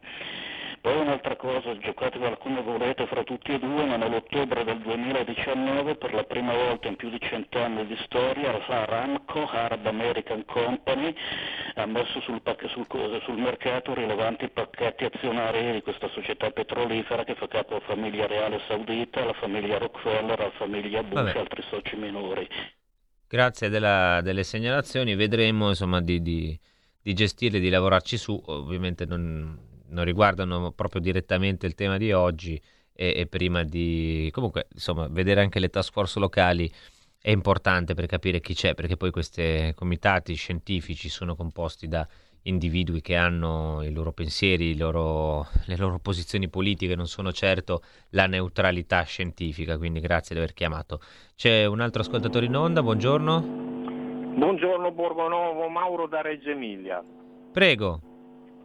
[0.85, 6.13] Poi un'altra cosa, giocatevela come volete fra tutti e due, ma nell'ottobre del 2019 per
[6.13, 11.11] la prima volta in più di cent'anni di storia la Aramco, Arab American Company,
[11.73, 12.85] ha messo sul, sul,
[13.23, 18.61] sul mercato rilevanti pacchetti azionari di questa società petrolifera che fa capo alla famiglia reale
[18.67, 22.47] saudita, alla famiglia Rockefeller, alla famiglia Bush e altri soci minori.
[23.27, 26.55] Grazie della, delle segnalazioni, vedremo insomma di, di,
[27.01, 32.61] di gestirle, di lavorarci su, ovviamente non non riguardano proprio direttamente il tema di oggi
[32.93, 36.71] e, e prima di comunque insomma vedere anche le task force locali
[37.21, 42.07] è importante per capire chi c'è perché poi questi comitati scientifici sono composti da
[42.47, 48.27] individui che hanno i loro pensieri, loro, le loro posizioni politiche, non sono certo la
[48.27, 50.99] neutralità scientifica, quindi grazie di aver chiamato.
[51.35, 53.41] C'è un altro ascoltatore in onda, buongiorno.
[54.35, 57.03] Buongiorno Borgonovo, Mauro da Reggio Emilia.
[57.51, 58.01] Prego.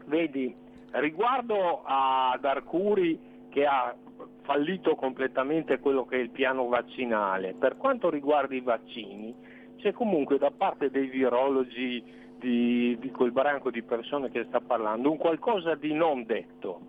[0.06, 0.54] Vedi,
[0.92, 3.94] Riguardo ad Arcuri che ha
[4.42, 9.34] fallito completamente quello che è il piano vaccinale, per quanto riguarda i vaccini
[9.76, 12.02] c'è comunque da parte dei virologi
[12.38, 16.80] di, di quel branco di persone che sta parlando un qualcosa di non detto,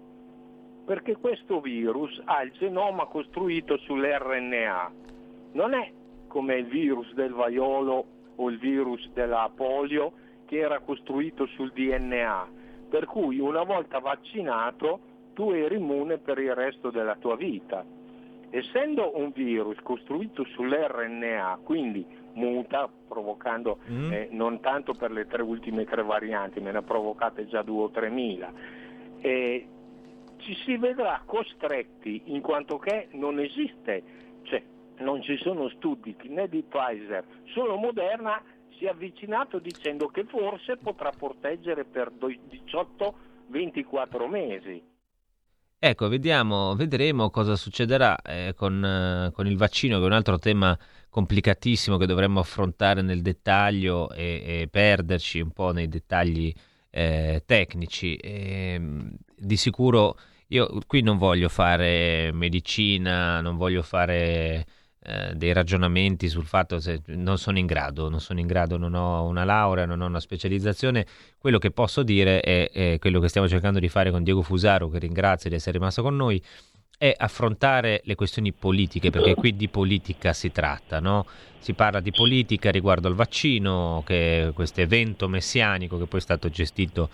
[0.86, 4.92] perché questo virus ha il genoma costruito sull'RNA,
[5.54, 5.92] non è
[6.28, 10.14] come il virus del vaiolo o il virus della polio
[10.46, 12.60] che era costruito sul DNA
[12.92, 15.00] per cui una volta vaccinato
[15.34, 17.86] tu eri immune per il resto della tua vita.
[18.54, 24.12] essendo un virus costruito sull'RNA, quindi muta, provocando mm.
[24.12, 27.84] eh, non tanto per le tre ultime tre varianti, me ne ha provocate già due
[27.84, 28.52] o tre mila,
[29.22, 29.66] eh,
[30.40, 34.04] ci si vedrà costretti in quanto che non esiste,
[34.42, 34.62] cioè
[34.98, 37.24] non ci sono studi né di Pfizer,
[37.54, 38.44] solo Moderna
[38.82, 44.84] si è avvicinato dicendo che forse potrà proteggere per 18-24 mesi.
[45.78, 50.40] Ecco, vediamo, vedremo cosa succederà eh, con, eh, con, il vaccino, che è un altro
[50.40, 50.76] tema
[51.10, 56.52] complicatissimo che dovremmo affrontare nel dettaglio e, e perderci un po' nei dettagli
[56.90, 58.16] eh, tecnici.
[58.16, 60.18] E, ehm, di sicuro
[60.48, 64.66] io qui non voglio fare medicina, non voglio fare
[65.04, 68.94] eh, dei ragionamenti sul fatto se non sono in grado, non sono in grado, non
[68.94, 71.06] ho una laurea, non ho una specializzazione.
[71.40, 74.90] Quello che posso dire è, è quello che stiamo cercando di fare con Diego Fusaro,
[74.90, 76.40] che ringrazio di essere rimasto con noi,
[77.00, 81.26] è affrontare le questioni politiche, perché qui di politica si tratta, no?
[81.58, 86.22] Si parla di politica riguardo al vaccino, che è questo evento messianico che poi è
[86.22, 87.10] stato gestito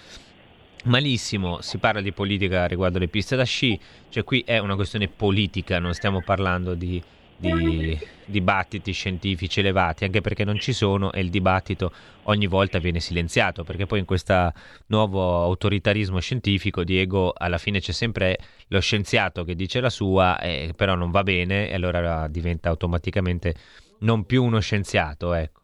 [0.84, 5.08] malissimo, si parla di politica riguardo le piste da sci, cioè qui è una questione
[5.08, 7.02] politica, non stiamo parlando di
[7.38, 11.92] di dibattiti scientifici elevati, anche perché non ci sono e il dibattito
[12.24, 14.52] ogni volta viene silenziato, perché poi in questo
[14.88, 20.74] nuovo autoritarismo scientifico, Diego, alla fine c'è sempre lo scienziato che dice la sua, eh,
[20.76, 23.56] però non va bene e allora diventa automaticamente
[24.00, 25.62] non più uno scienziato, ecco.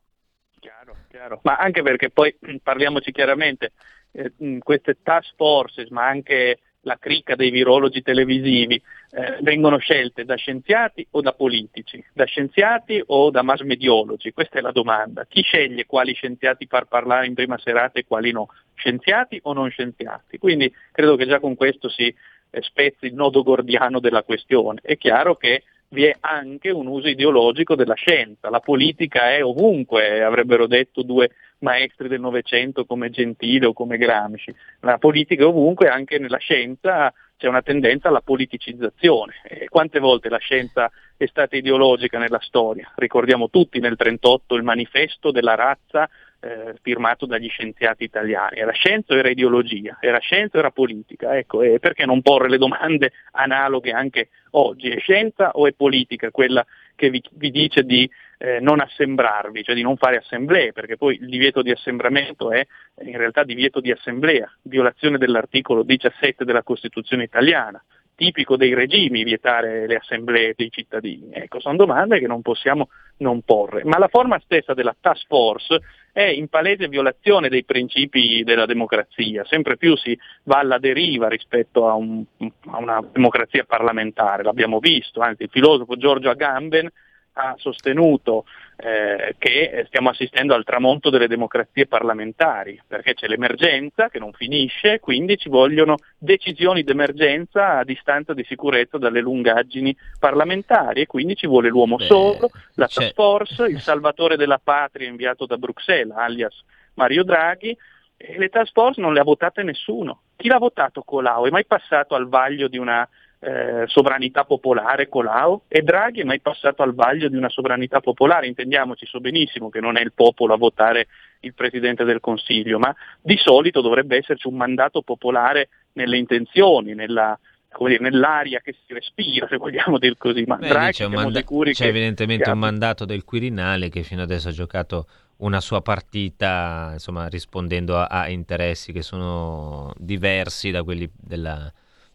[0.60, 1.40] Chiaro, chiaro.
[1.44, 3.74] Ma anche perché poi parliamoci chiaramente,
[4.12, 10.36] eh, queste task forces, ma anche la cricca dei virologi televisivi, eh, vengono scelte da
[10.36, 14.32] scienziati o da politici, da scienziati o da mass mediologi?
[14.32, 15.26] Questa è la domanda.
[15.26, 18.48] Chi sceglie quali scienziati far parlare in prima serata e quali no?
[18.76, 20.38] Scienziati o non scienziati?
[20.38, 24.80] Quindi credo che già con questo si eh, spezzi il nodo gordiano della questione.
[24.82, 30.24] È chiaro che vi è anche un uso ideologico della scienza, la politica è ovunque,
[30.24, 31.30] avrebbero detto due
[31.64, 37.48] maestri del Novecento come Gentile o come Gramsci, la politica ovunque, anche nella scienza c'è
[37.48, 39.34] una tendenza alla politicizzazione.
[39.44, 42.92] E quante volte la scienza è stata ideologica nella storia?
[42.96, 48.60] Ricordiamo tutti nel 1938 il manifesto della razza eh, firmato dagli scienziati italiani.
[48.60, 49.98] Era scienza o era ideologia?
[50.02, 51.38] Era scienza o era politica?
[51.38, 54.90] Ecco, e perché non porre le domande analoghe anche oggi?
[54.90, 58.10] È scienza o è politica quella che vi, vi dice di
[58.44, 62.68] eh, non assembrarvi, cioè di non fare assemblee, perché poi il divieto di assembramento è
[63.04, 67.82] in realtà divieto di assemblea, violazione dell'articolo 17 della Costituzione italiana
[68.16, 71.30] tipico dei regimi vietare le assemblee dei cittadini?
[71.32, 73.86] Ecco, sono domande che non possiamo non porre.
[73.86, 75.80] Ma la forma stessa della task force
[76.12, 81.88] è in palese violazione dei principi della democrazia, sempre più si va alla deriva rispetto
[81.88, 86.92] a, un, a una democrazia parlamentare, l'abbiamo visto, anzi il filosofo Giorgio Agamben
[87.34, 88.46] ha sostenuto
[88.78, 95.00] eh, che stiamo assistendo al tramonto delle democrazie parlamentari, perché c'è l'emergenza che non finisce,
[95.00, 101.48] quindi ci vogliono decisioni d'emergenza a distanza di sicurezza dalle lungaggini parlamentari e quindi ci
[101.48, 106.64] vuole l'uomo Beh, solo, la task force, il salvatore della patria inviato da Bruxelles, alias
[106.96, 107.76] Mario Draghi,
[108.16, 110.22] e le task force non le ha votate nessuno.
[110.36, 111.46] Chi l'ha votato Colau?
[111.46, 113.08] È mai passato al vaglio di una
[113.44, 118.48] eh, sovranità popolare Colau e Draghi è mai passato al vaglio di una sovranità popolare,
[118.48, 121.08] intendiamoci so benissimo che non è il popolo a votare
[121.42, 127.38] il Presidente del Consiglio, ma di solito dovrebbe esserci un mandato popolare nelle intenzioni, nella,
[127.80, 130.46] dire, nell'aria che si respira, se vogliamo dire così.
[130.48, 134.22] Ma Beh, Draghi c'è, manda- c'è che, evidentemente che un mandato del Quirinale che fino
[134.22, 135.06] adesso ha giocato
[135.38, 141.70] una sua partita, insomma, rispondendo a, a interessi che sono diversi da quelli della,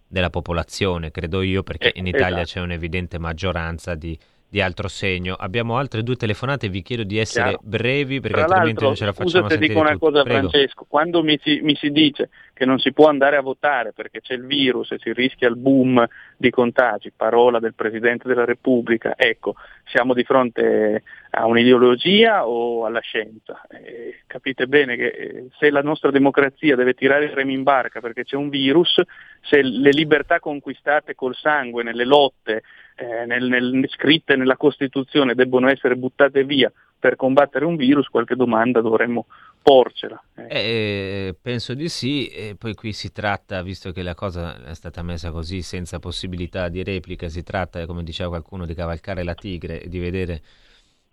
[0.08, 2.58] della popolazione, credo io, perché eh, in Italia esatto.
[2.58, 5.34] c'è un'evidente maggioranza di, di, altro segno.
[5.34, 7.60] Abbiamo altre due telefonate, vi chiedo di essere Chiaro.
[7.62, 10.48] brevi perché Tra altrimenti non ce la facciamo scusa se dico una cosa Prego.
[10.48, 14.20] Francesco, quando mi si, mi si dice che non si può andare a votare perché
[14.20, 16.04] c'è il virus e si rischia il boom
[16.36, 19.54] di contagi, parola del Presidente della Repubblica, ecco,
[19.84, 23.60] siamo di fronte a un'ideologia o alla scienza?
[23.70, 28.00] Eh, capite bene che eh, se la nostra democrazia deve tirare il remi in barca
[28.00, 29.00] perché c'è un virus,
[29.40, 32.64] se le libertà conquistate col sangue nelle lotte,
[32.96, 38.34] eh, nel, nel, scritte nella Costituzione debbono essere buttate via per combattere un virus, qualche
[38.34, 39.26] domanda dovremmo
[39.68, 40.22] porcela.
[40.34, 40.46] Eh.
[40.48, 45.02] Eh, penso di sì, e poi qui si tratta, visto che la cosa è stata
[45.02, 49.82] messa così senza possibilità di replica, si tratta, come diceva qualcuno, di cavalcare la tigre
[49.82, 50.40] e di vedere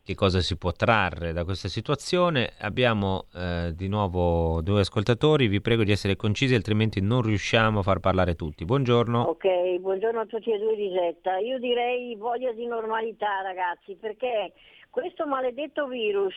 [0.06, 2.54] che cosa si può trarre da questa situazione.
[2.60, 7.82] Abbiamo eh, di nuovo due ascoltatori, vi prego di essere concisi altrimenti non riusciamo a
[7.82, 8.66] far parlare tutti.
[8.66, 9.22] Buongiorno.
[9.22, 11.40] Ok, buongiorno a tutti e due di Getta.
[11.40, 14.54] Io direi voglia di normalità ragazzi perché
[14.96, 16.36] questo maledetto virus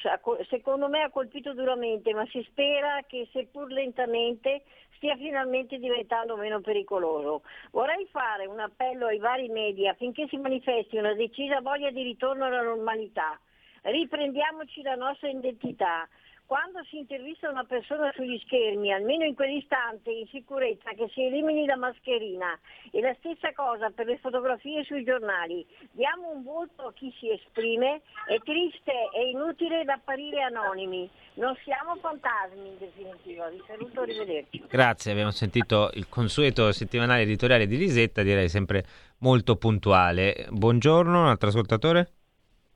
[0.48, 4.64] secondo me ha colpito duramente ma si spera che seppur lentamente
[4.96, 7.42] stia finalmente diventando meno pericoloso.
[7.70, 12.46] Vorrei fare un appello ai vari media affinché si manifesti una decisa voglia di ritorno
[12.46, 13.38] alla normalità
[13.82, 16.08] riprendiamoci la nostra identità.
[16.48, 21.66] Quando si intervista una persona sugli schermi, almeno in quell'istante, in sicurezza, che si elimini
[21.66, 22.58] la mascherina.
[22.90, 25.66] E la stessa cosa per le fotografie sui giornali.
[25.90, 28.00] Diamo un volto a chi si esprime.
[28.26, 31.06] È triste e inutile da apparire anonimi.
[31.34, 33.50] Non siamo fantasmi in definitiva.
[33.50, 34.64] Vi saluto, arrivederci.
[34.68, 38.84] Grazie, abbiamo sentito il consueto settimanale editoriale di Lisetta, direi sempre
[39.18, 40.46] molto puntuale.
[40.48, 42.08] Buongiorno, un altro ascoltatore.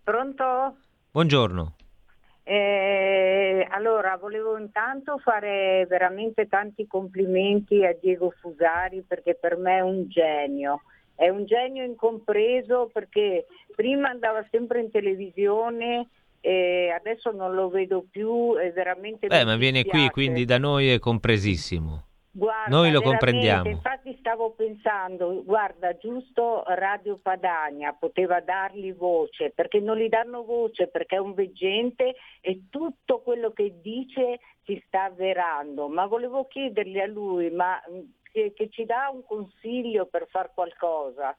[0.05, 0.77] Pronto?
[1.11, 1.77] Buongiorno.
[2.53, 9.81] Eh, allora, volevo intanto fare veramente tanti complimenti a Diego Fusari perché per me è
[9.81, 10.83] un genio.
[11.15, 16.09] È un genio incompreso perché prima andava sempre in televisione
[16.43, 19.29] e adesso non lo vedo più, è veramente...
[19.29, 22.09] Beh, ma viene qui, quindi da noi è compresissimo.
[22.35, 23.69] Guarda, Noi lo comprendiamo.
[23.69, 30.87] Infatti stavo pensando, guarda, giusto Radio Padania poteva dargli voce, perché non gli danno voce,
[30.87, 35.89] perché è un veggente e tutto quello che dice si sta avverando.
[35.89, 38.01] Ma volevo chiedergli a lui, ma mm,
[38.33, 41.37] che, che ci dà un consiglio per far qualcosa.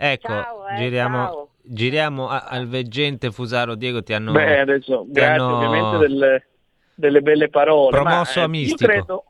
[0.00, 1.48] Ecco, Ciao, eh, giriamo, ciao.
[1.62, 3.76] giriamo a- al veggente Fusaro.
[3.76, 4.32] Diego, ti hanno...
[4.32, 6.46] Beh, adesso, ti grazie hanno ovviamente delle,
[6.94, 7.90] delle belle parole.
[7.90, 8.82] Promosso ma, a eh, mistico.
[8.82, 9.24] Io credo,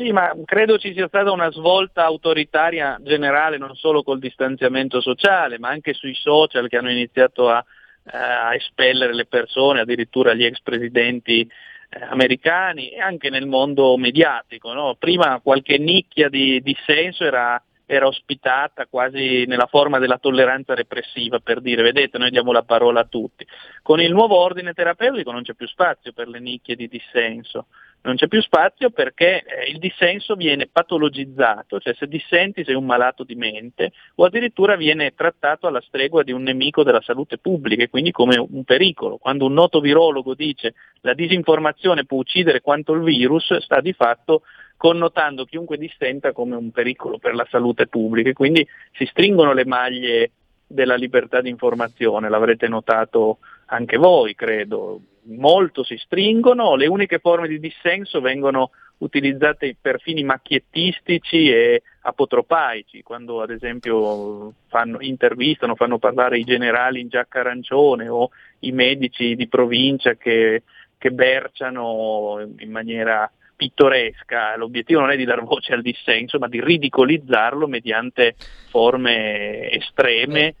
[0.00, 5.58] sì, ma credo ci sia stata una svolta autoritaria generale non solo col distanziamento sociale,
[5.58, 7.62] ma anche sui social che hanno iniziato a,
[8.10, 13.98] eh, a espellere le persone, addirittura gli ex presidenti eh, americani e anche nel mondo
[13.98, 14.72] mediatico.
[14.72, 14.96] no?
[14.98, 21.60] Prima qualche nicchia di dissenso era, era ospitata quasi nella forma della tolleranza repressiva, per
[21.60, 23.46] dire vedete noi diamo la parola a tutti.
[23.82, 27.66] Con il nuovo ordine terapeutico non c'è più spazio per le nicchie di dissenso
[28.02, 32.86] non c'è più spazio perché eh, il dissenso viene patologizzato, cioè se dissenti sei un
[32.86, 37.82] malato di mente o addirittura viene trattato alla stregua di un nemico della salute pubblica
[37.82, 39.18] e quindi come un pericolo.
[39.18, 44.42] Quando un noto virologo dice la disinformazione può uccidere quanto il virus, sta di fatto
[44.76, 49.66] connotando chiunque dissenta come un pericolo per la salute pubblica e quindi si stringono le
[49.66, 50.30] maglie
[50.66, 55.00] della libertà di informazione, l'avrete notato anche voi, credo.
[55.22, 63.02] Molto si stringono, le uniche forme di dissenso vengono utilizzate per fini macchiettistici e apotropaici,
[63.02, 69.36] quando ad esempio fanno, intervistano, fanno parlare i generali in giacca arancione o i medici
[69.36, 70.62] di provincia che,
[70.96, 76.62] che berciano in maniera pittoresca, l'obiettivo non è di dar voce al dissenso, ma di
[76.62, 78.34] ridicolizzarlo mediante
[78.70, 80.54] forme estreme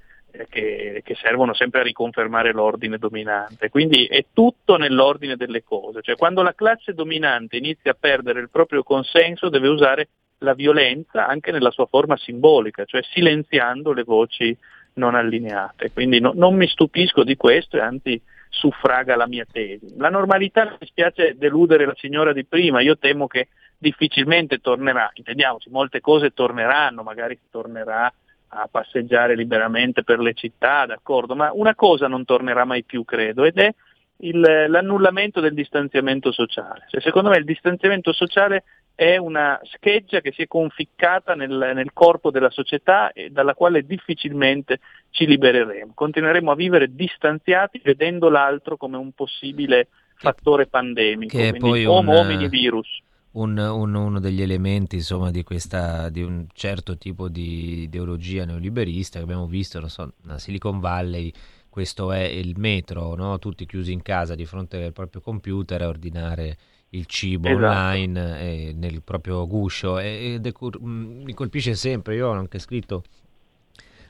[0.48, 3.68] che, che, servono sempre a riconfermare l'ordine dominante.
[3.68, 8.50] Quindi è tutto nell'ordine delle cose, cioè quando la classe dominante inizia a perdere il
[8.50, 10.08] proprio consenso deve usare
[10.38, 14.56] la violenza anche nella sua forma simbolica, cioè silenziando le voci
[14.94, 15.90] non allineate.
[15.92, 19.94] Quindi no, non mi stupisco di questo e anzi suffraga la mia tesi.
[19.96, 25.70] La normalità mi spiace deludere la signora di prima, io temo che difficilmente tornerà, intendiamoci,
[25.70, 28.12] molte cose torneranno, magari tornerà
[28.52, 33.44] a passeggiare liberamente per le città, d'accordo, ma una cosa non tornerà mai più, credo,
[33.44, 33.72] ed è
[34.18, 36.86] il, l'annullamento del distanziamento sociale.
[36.88, 41.92] Cioè, secondo me il distanziamento sociale è una scheggia che si è conficcata nel, nel,
[41.92, 44.80] corpo della società e dalla quale difficilmente
[45.10, 45.92] ci libereremo.
[45.94, 52.12] Continueremo a vivere distanziati vedendo l'altro come un possibile fattore pandemico, che quindi poi homo
[52.12, 53.00] un, homini virus.
[53.32, 59.18] Un, un, uno degli elementi insomma, di, questa, di un certo tipo di ideologia neoliberista
[59.18, 61.32] che abbiamo visto, non so, a Silicon Valley,
[61.68, 63.38] questo è il metro, no?
[63.38, 66.58] tutti chiusi in casa di fronte al proprio computer a ordinare
[66.90, 67.64] il cibo Esatto.
[67.64, 72.58] online eh, nel proprio guscio e, è cur- mh, mi colpisce sempre, io ho anche
[72.58, 73.04] scritto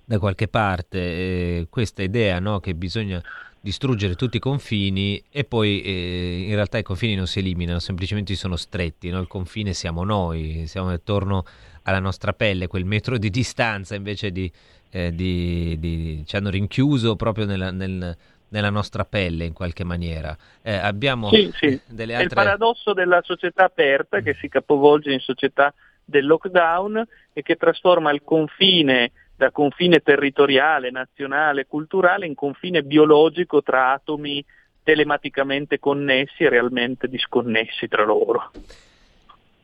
[0.04, 2.58] da qualche parte eh, questa idea no?
[2.58, 3.22] che bisogna
[3.60, 8.34] distruggere tutti i confini e poi eh, in realtà i confini non si eliminano, semplicemente
[8.34, 9.20] sono stretti, no?
[9.20, 11.44] il confine siamo noi, siamo attorno
[11.82, 14.50] alla nostra pelle, quel metro di distanza invece di,
[14.90, 18.16] eh, di, di ci hanno rinchiuso proprio nella, nel,
[18.48, 20.36] nella nostra pelle in qualche maniera.
[20.62, 21.80] Eh, abbiamo Sì, sì.
[21.86, 22.34] delle È il altre...
[22.34, 28.22] paradosso della società aperta che si capovolge in società del lockdown e che trasforma il
[28.24, 34.44] confine da confine territoriale, nazionale, culturale in confine biologico tra atomi
[34.82, 38.50] telematicamente connessi e realmente disconnessi tra loro.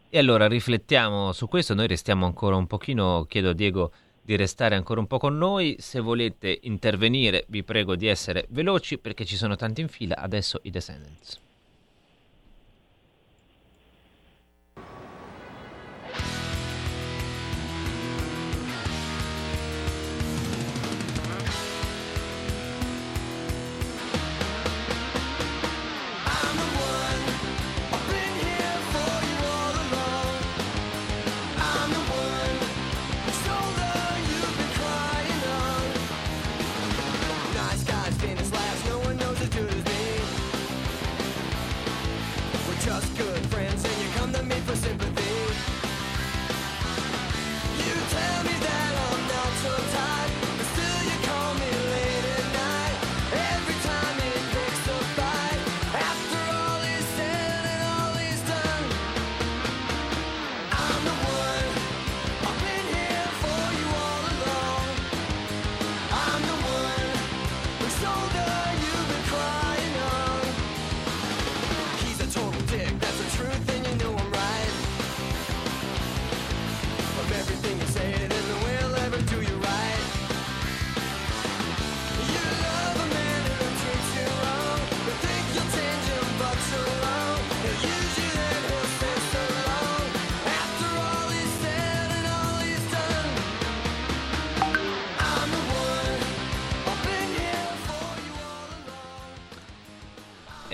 [0.09, 4.77] E allora riflettiamo su questo, noi restiamo ancora un pochino, chiedo a Diego di restare
[4.77, 9.37] ancora un po' con noi, se volete intervenire vi prego di essere veloci perché ci
[9.37, 11.46] sono tanti in fila, adesso i Descendants.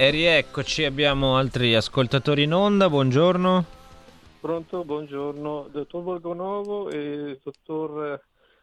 [0.03, 3.65] E rieccoci, abbiamo altri ascoltatori in onda, buongiorno.
[4.41, 8.21] Pronto, buongiorno, dottor Borgonovo e dottor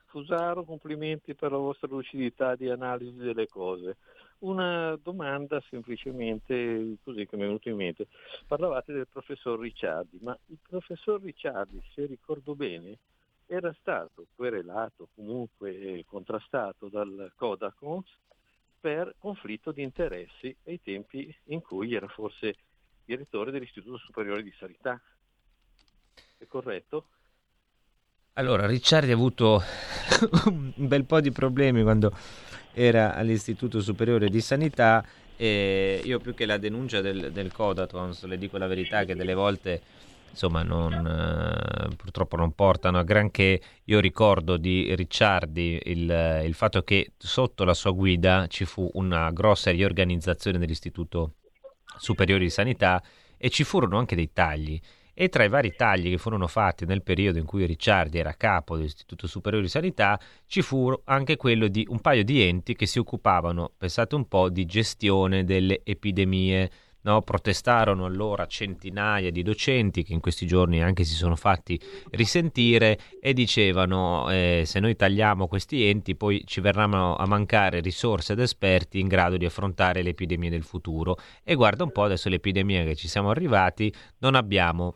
[0.07, 3.95] Fusaro, complimenti per la vostra lucidità di analisi delle cose.
[4.39, 8.07] Una domanda semplicemente così che mi è venuto in mente.
[8.45, 12.97] Parlavate del professor Ricciardi, ma il professor Ricciardi, se ricordo bene,
[13.45, 18.09] era stato querelato, comunque contrastato dal Codacons
[18.79, 22.55] per conflitto di interessi ai tempi in cui era forse
[23.03, 25.01] direttore dell'Istituto Superiore di Sanità.
[26.37, 27.07] È corretto?
[28.33, 29.61] Allora, Ricciardi ha avuto
[30.45, 32.15] un bel po' di problemi quando
[32.73, 35.03] era all'Istituto Superiore di Sanità
[35.35, 39.33] e io più che la denuncia del, del Codatons, le dico la verità che delle
[39.33, 39.81] volte
[40.29, 43.61] insomma non, eh, purtroppo non portano a granché.
[43.85, 49.31] Io ricordo di Ricciardi il, il, fatto che sotto la sua guida ci fu una
[49.31, 51.33] grossa riorganizzazione dell'Istituto
[51.97, 53.01] Superiore di Sanità
[53.37, 54.79] e ci furono anche dei tagli.
[55.13, 58.77] E tra i vari tagli che furono fatti nel periodo in cui Ricciardi era capo
[58.77, 62.99] dell'Istituto Superiore di Sanità, ci fu anche quello di un paio di enti che si
[62.99, 66.71] occupavano, pensate un po', di gestione delle epidemie
[67.01, 67.21] No?
[67.21, 71.79] Protestarono allora centinaia di docenti che in questi giorni anche si sono fatti
[72.11, 78.33] risentire e dicevano eh, se noi tagliamo questi enti poi ci verranno a mancare risorse
[78.33, 81.17] ed esperti in grado di affrontare le epidemie del futuro.
[81.43, 84.95] E guarda un po' adesso l'epidemia che ci siamo arrivati, non abbiamo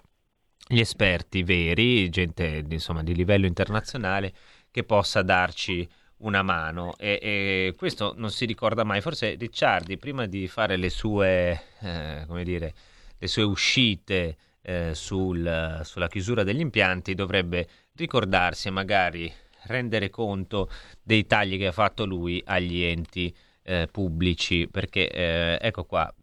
[0.68, 4.34] gli esperti veri, gente insomma di livello internazionale
[4.72, 5.88] che possa darci
[6.24, 9.02] una mano e, e, questo non si ricorda mai.
[9.02, 12.74] Forse Ricciardi, prima di fare le sue, eh, come dire,
[13.18, 19.32] le sue uscite eh, sul, sulla chiusura degli impianti, dovrebbe ricordarsi e magari
[19.66, 20.70] rendere conto
[21.02, 26.14] dei tagli che ha fatto lui agli enti eh, pubblici, perché eh, ecco qua.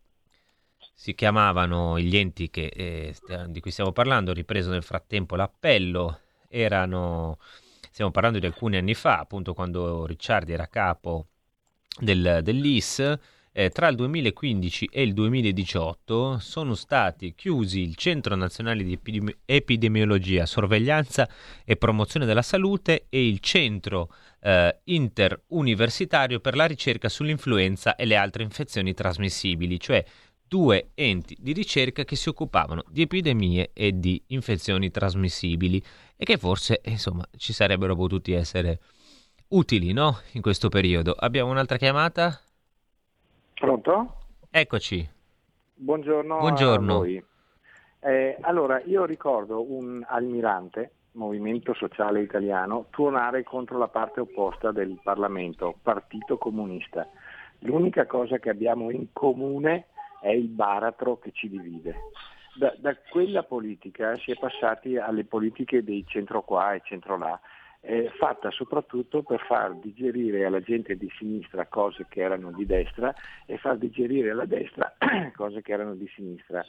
[0.93, 3.15] Si chiamavano gli enti che, eh,
[3.49, 6.21] di cui stiamo parlando, ripreso nel frattempo l'appello,
[6.51, 7.39] erano
[8.01, 11.27] Stiamo parlando di alcuni anni fa, appunto quando Ricciardi era capo
[11.99, 13.19] del, dell'IS.
[13.53, 19.37] Eh, tra il 2015 e il 2018 sono stati chiusi il Centro Nazionale di Epidemi-
[19.45, 21.29] Epidemiologia, Sorveglianza
[21.63, 28.17] e Promozione della Salute e il Centro eh, Interuniversitario per la ricerca sull'influenza e le
[28.17, 30.03] altre infezioni trasmissibili, cioè
[30.51, 35.81] due enti di ricerca che si occupavano di epidemie e di infezioni trasmissibili
[36.23, 38.79] e che forse insomma ci sarebbero potuti essere
[39.49, 40.19] utili no?
[40.33, 41.15] in questo periodo.
[41.19, 42.39] Abbiamo un'altra chiamata?
[43.55, 44.17] Pronto?
[44.51, 45.09] Eccoci.
[45.73, 46.93] Buongiorno, Buongiorno.
[46.93, 47.25] a voi.
[48.01, 55.01] Eh, allora, io ricordo un almirante, Movimento Sociale Italiano, tuonare contro la parte opposta del
[55.03, 57.09] Parlamento, Partito Comunista.
[57.61, 59.87] L'unica cosa che abbiamo in comune
[60.21, 61.95] è il baratro che ci divide.
[62.61, 67.41] Da, da, quella politica si è passati alle politiche dei centro qua e centro là
[67.81, 73.15] eh, fatta soprattutto per far digerire alla gente di sinistra cose che erano di destra
[73.47, 74.95] e far digerire alla destra
[75.35, 76.63] cose che erano di sinistra,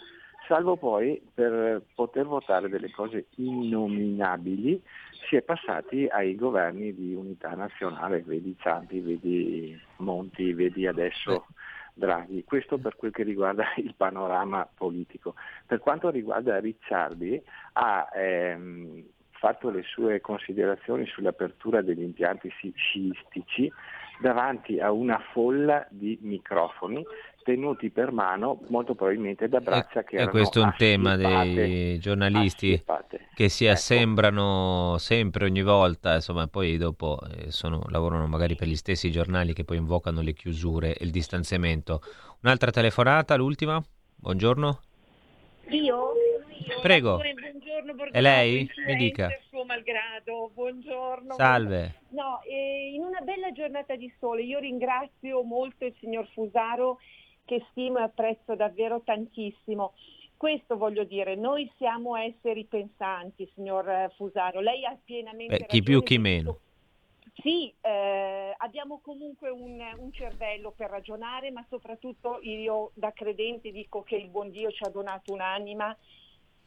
[0.47, 4.81] salvo poi per poter votare delle cose innominabili
[5.27, 11.47] si è passati ai governi di unità nazionale, vedi Ciampi, vedi Monti, vedi adesso
[11.93, 12.43] Draghi.
[12.43, 15.35] Questo per quel che riguarda il panorama politico.
[15.65, 17.41] Per quanto riguarda Ricciardi,
[17.73, 23.71] ha ehm, fatto le sue considerazioni sull'apertura degli impianti sciistici
[24.21, 27.05] davanti a una folla di microfoni
[27.43, 32.73] tenuti per mano molto probabilmente da braccia che e questo è un tema dei giornalisti
[32.73, 33.29] assiepate.
[33.33, 33.73] che si Ecco.
[33.73, 39.53] assembrano sempre ogni volta insomma poi dopo eh, sono- lavorano magari per gli stessi giornali
[39.53, 42.01] che poi invocano le chiusure e il distanziamento
[42.43, 43.81] un'altra telefonata l'ultima
[44.15, 44.79] buongiorno
[45.69, 46.13] Io?
[46.79, 47.17] Prego.
[47.17, 48.69] Buongiorno, È lei?
[48.85, 49.29] Mi dica.
[49.71, 51.35] Malgrado, buongiorno.
[51.35, 52.01] Salve.
[52.09, 56.99] No, eh, in una bella giornata di sole io ringrazio molto il signor Fusaro
[57.45, 59.93] che stimo e apprezzo davvero tantissimo.
[60.35, 64.59] Questo voglio dire, noi siamo esseri pensanti, signor eh, Fusaro.
[64.59, 66.59] Lei ha pienamente Beh, chi più chi meno
[67.41, 74.03] Sì, eh, abbiamo comunque un, un cervello per ragionare, ma soprattutto io da credente dico
[74.03, 75.95] che il buon Dio ci ha donato un'anima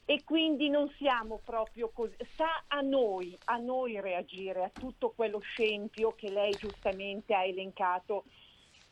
[0.05, 2.15] e quindi non siamo proprio così.
[2.33, 8.25] Sta a noi, a noi reagire a tutto quello scempio che lei giustamente ha elencato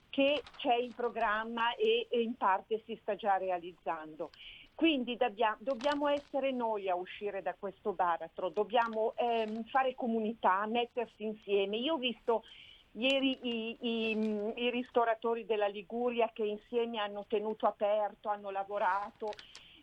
[0.08, 4.32] che c'è in programma e, e in parte si sta già realizzando.
[4.74, 11.24] Quindi dabbia- dobbiamo essere noi a uscire da questo baratro, dobbiamo ehm, fare comunità, mettersi
[11.24, 11.76] insieme.
[11.76, 12.42] Io ho visto
[12.92, 19.36] ieri i, i- i ristoratori della Liguria che insieme hanno tenuto aperto, hanno lavorato.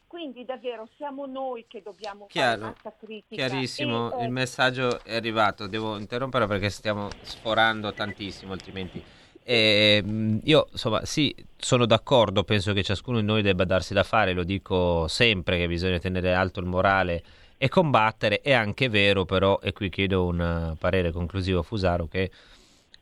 [0.09, 3.47] Quindi davvero siamo noi che dobbiamo Chiaro, fare questa critica.
[3.47, 9.03] chiarissimo E, eh, il messaggio è arrivato devo interrompere perché stiamo sforando tantissimo altrimenti
[9.51, 14.33] Ehm, io insomma sì sono d'accordo penso che ciascuno di noi debba darsi da fare
[14.33, 17.23] lo dico sempre che bisogna tenere alto il morale
[17.57, 22.07] e combattere è anche vero però e qui chiedo un eh, parere conclusivo a Fusaro
[22.07, 22.29] che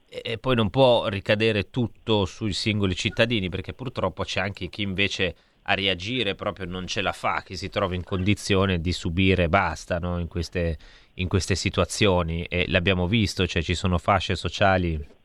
[0.08, 5.36] e poi non può ricadere tutto sui singoli cittadini perché purtroppo c'è anche chi invece
[5.70, 10.00] a reagire proprio non ce la fa, chi si trova in condizione di subire basta
[10.00, 10.18] no?
[10.18, 10.78] in, queste,
[11.16, 15.16] in queste situazioni e l'abbiamo visto, cioè ci sono fasce sociali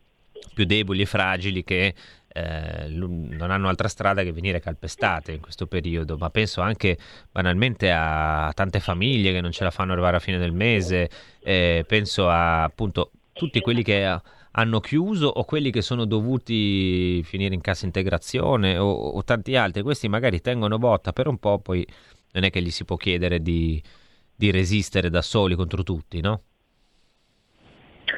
[0.53, 1.95] più deboli e fragili che
[2.35, 6.99] eh, non hanno altra strada che venire calpestate in questo periodo, ma penso anche
[7.31, 11.09] banalmente a tante famiglie che non ce la fanno arrivare a fine del mese,
[11.41, 14.19] eh, penso a appunto tutti quelli che
[14.53, 19.83] hanno chiuso o quelli che sono dovuti finire in cassa integrazione o, o tanti altri,
[19.83, 21.87] questi magari tengono botta per un po', poi
[22.33, 23.83] non è che gli si può chiedere di,
[24.35, 26.43] di resistere da soli contro tutti, no?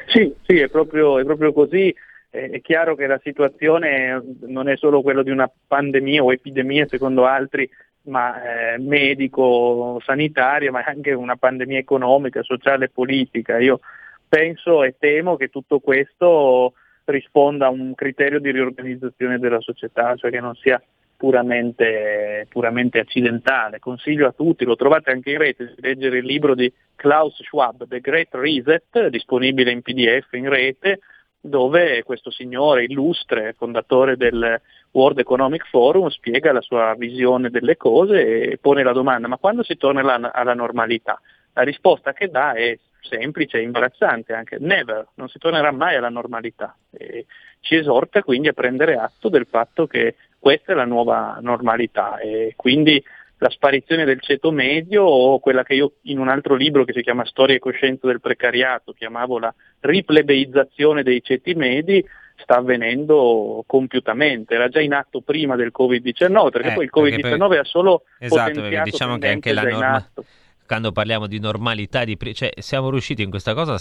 [0.07, 1.95] Sì, sì, è proprio, è proprio così.
[2.31, 7.27] È chiaro che la situazione non è solo quella di una pandemia o epidemia secondo
[7.27, 7.69] altri,
[8.03, 13.59] ma eh, medico, sanitaria, ma anche una pandemia economica, sociale e politica.
[13.59, 13.79] Io
[14.29, 20.31] penso e temo che tutto questo risponda a un criterio di riorganizzazione della società, cioè
[20.31, 20.83] che non sia
[21.17, 23.79] puramente, puramente accidentale.
[23.79, 28.01] Consiglio a tutti, lo trovate anche in rete, leggere il libro di Klaus Schwab, The
[28.01, 31.01] Great Reset, disponibile in PDF in rete,
[31.41, 34.61] dove questo signore illustre, fondatore del
[34.93, 39.63] World Economic Forum, spiega la sua visione delle cose e pone la domanda, ma quando
[39.63, 41.21] si torna alla normalità?
[41.53, 42.77] La risposta che dà è
[43.09, 46.77] semplice e imbarazzante anche, never, non si tornerà mai alla normalità.
[46.91, 47.27] E
[47.61, 52.53] ci esorta quindi a prendere atto del fatto che questa è la nuova normalità e
[52.57, 53.03] quindi
[53.39, 57.03] la sparizione del ceto medio o quella che io in un altro libro che si
[57.03, 62.05] chiama Storia e coscienza del precariato chiamavo la riplebeizzazione dei ceti medi
[62.37, 67.21] sta avvenendo compiutamente, era già in atto prima del Covid-19 perché Eh, poi il perché
[67.23, 70.25] Covid-19 poi- ha solo Esatto, potenziato diciamo che anche la norma, atto.
[70.67, 73.79] Quando parliamo di normalità, di pri- cioè siamo riusciti in questa cosa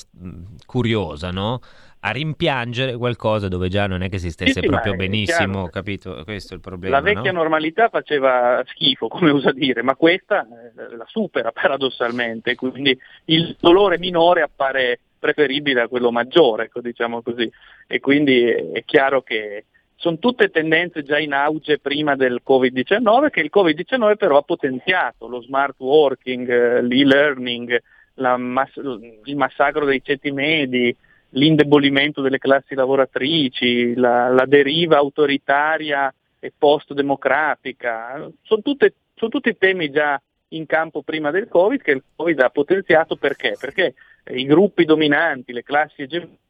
[0.65, 1.59] curiosa, no?
[2.01, 6.21] A rimpiangere qualcosa dove già non è che si stesse Sì, proprio benissimo, capito?
[6.25, 7.39] Questo è il problema, La vecchia no?
[7.39, 13.97] normalità faceva schifo, come usa dire, ma questa eh, la supera paradossalmente, quindi il dolore
[13.97, 17.49] minore appare preferibile a quello maggiore, ecco, diciamo così.
[17.88, 19.65] E quindi è chiaro che
[20.04, 25.30] sono tutte tendenze già in auge prima del Covid-19 che il Covid-19 però ha potenziato,
[25.30, 27.82] lo smart working, eh, l'e-learning,
[28.16, 28.82] mass-
[29.24, 30.93] il massacro dei ceti medi,
[31.30, 38.30] l'indebolimento delle classi lavoratrici, la, la deriva autoritaria e post-democratica.
[38.41, 42.49] Sono, tutte- sono tutti temi già in campo prima del Covid che il Covid ha
[42.49, 43.56] potenziato perché?
[43.58, 43.93] Perché
[44.34, 46.41] i gruppi dominanti, le classi egemoniche,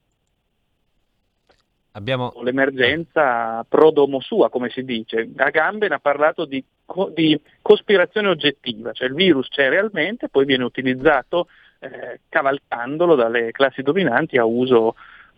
[1.96, 2.34] Abbiamo...
[2.41, 5.30] l'emergenza pro domo sua, come si dice.
[5.36, 10.64] Agamben ha parlato di, co- di cospirazione oggettiva, cioè il virus c'è realmente, poi viene
[10.64, 11.48] utilizzato
[11.80, 14.96] eh, cavalcandolo dalle classi dominanti a uso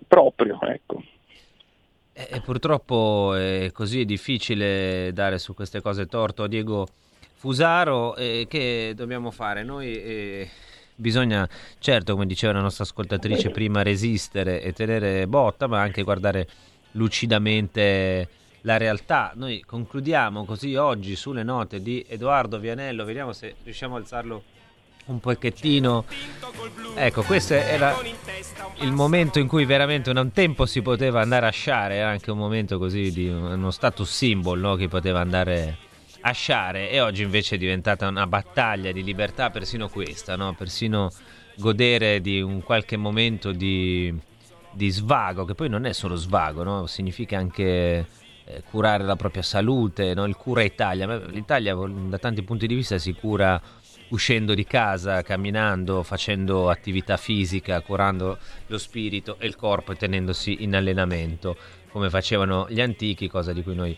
[0.07, 0.57] proprio.
[0.61, 1.03] Ecco.
[2.13, 6.87] E, e purtroppo è così difficile dare su queste cose torto a Diego
[7.33, 8.15] Fusaro.
[8.15, 9.63] Eh, che dobbiamo fare?
[9.63, 10.49] Noi eh,
[10.95, 11.47] bisogna,
[11.79, 16.47] certo, come diceva la nostra ascoltatrice prima, resistere e tenere botta, ma anche guardare
[16.91, 18.27] lucidamente
[18.61, 19.31] la realtà.
[19.35, 24.43] Noi concludiamo così oggi sulle note di Edoardo Vianello, vediamo se riusciamo a alzarlo
[25.05, 26.05] un pochettino.
[26.95, 27.95] Ecco, questo era
[28.79, 32.37] il momento in cui veramente un tempo si poteva andare a sciare, era anche un
[32.37, 34.75] momento così di uno status symbol no?
[34.75, 35.77] che poteva andare
[36.27, 36.33] a
[36.89, 40.55] e oggi invece è diventata una battaglia di libertà, persino questa, no?
[40.55, 41.11] persino
[41.55, 44.13] godere di un qualche momento di,
[44.71, 46.87] di svago, che poi non è solo svago, no?
[46.87, 48.07] significa anche
[48.43, 50.25] eh, curare la propria salute, no?
[50.25, 51.15] il cura Italia.
[51.27, 53.61] L'Italia da tanti punti di vista si cura
[54.07, 60.63] uscendo di casa, camminando, facendo attività fisica, curando lo spirito e il corpo e tenendosi
[60.63, 61.55] in allenamento,
[61.91, 63.95] come facevano gli antichi, cosa di cui noi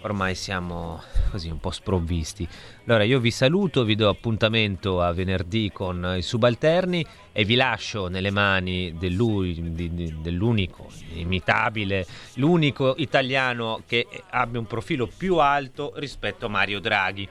[0.00, 2.46] ormai siamo così un po' sprovvisti.
[2.86, 8.08] Allora io vi saluto, vi do appuntamento a venerdì con i subalterni e vi lascio
[8.08, 16.80] nelle mani dell'unico, imitabile, l'unico italiano che abbia un profilo più alto rispetto a Mario
[16.80, 17.28] Draghi.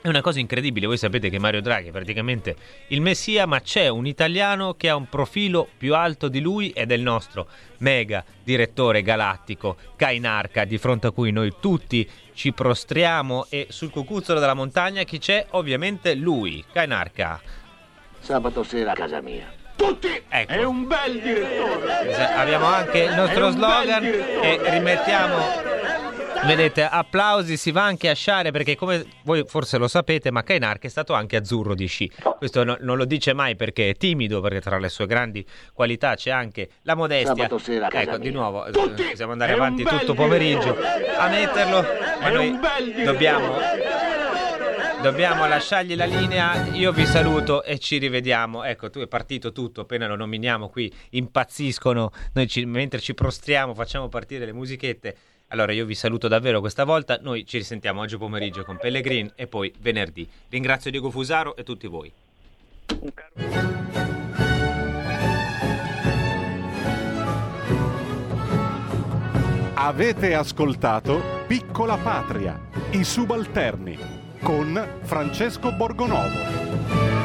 [0.00, 2.54] È una cosa incredibile, voi sapete che Mario Draghi è praticamente
[2.88, 6.92] il messia, ma c'è un italiano che ha un profilo più alto di lui ed
[6.92, 13.46] è il nostro mega direttore galattico Kainarca, di fronte a cui noi tutti ci prostriamo
[13.48, 15.44] e sul cucuzzolo della montagna chi c'è?
[15.50, 17.40] Ovviamente lui, Kainarca.
[18.20, 19.52] Sabato sera a casa mia.
[19.74, 20.22] Tutti!
[20.28, 20.52] Ecco.
[20.52, 22.14] È un bel direttore!
[22.34, 25.76] Abbiamo anche il nostro slogan e rimettiamo
[26.46, 30.78] Vedete, applausi, si va anche a sciare perché come voi forse lo sapete, ma Kainar
[30.78, 32.10] è stato anche azzurro di sci.
[32.36, 36.14] Questo no, non lo dice mai perché è timido, perché tra le sue grandi qualità
[36.14, 37.48] c'è anche la modestia.
[37.58, 39.02] Sera, ecco, di nuovo, eh, Tutti!
[39.02, 40.76] possiamo andare avanti tutto pomeriggio
[41.16, 41.84] a metterlo,
[42.20, 42.58] ma noi
[43.04, 43.56] dobbiamo
[45.00, 48.64] Dobbiamo lasciargli la linea, io vi saluto e ci rivediamo.
[48.64, 53.74] Ecco, tu è partito tutto, appena lo nominiamo qui impazziscono, noi ci, mentre ci prostriamo
[53.74, 55.16] facciamo partire le musichette.
[55.48, 59.46] Allora io vi saluto davvero questa volta, noi ci risentiamo oggi pomeriggio con Pellegrin e
[59.46, 60.28] poi venerdì.
[60.50, 62.12] Ringrazio Diego Fusaro e tutti voi.
[69.74, 73.98] Avete ascoltato Piccola Patria, i subalterni
[74.42, 77.17] con Francesco Borgonovo.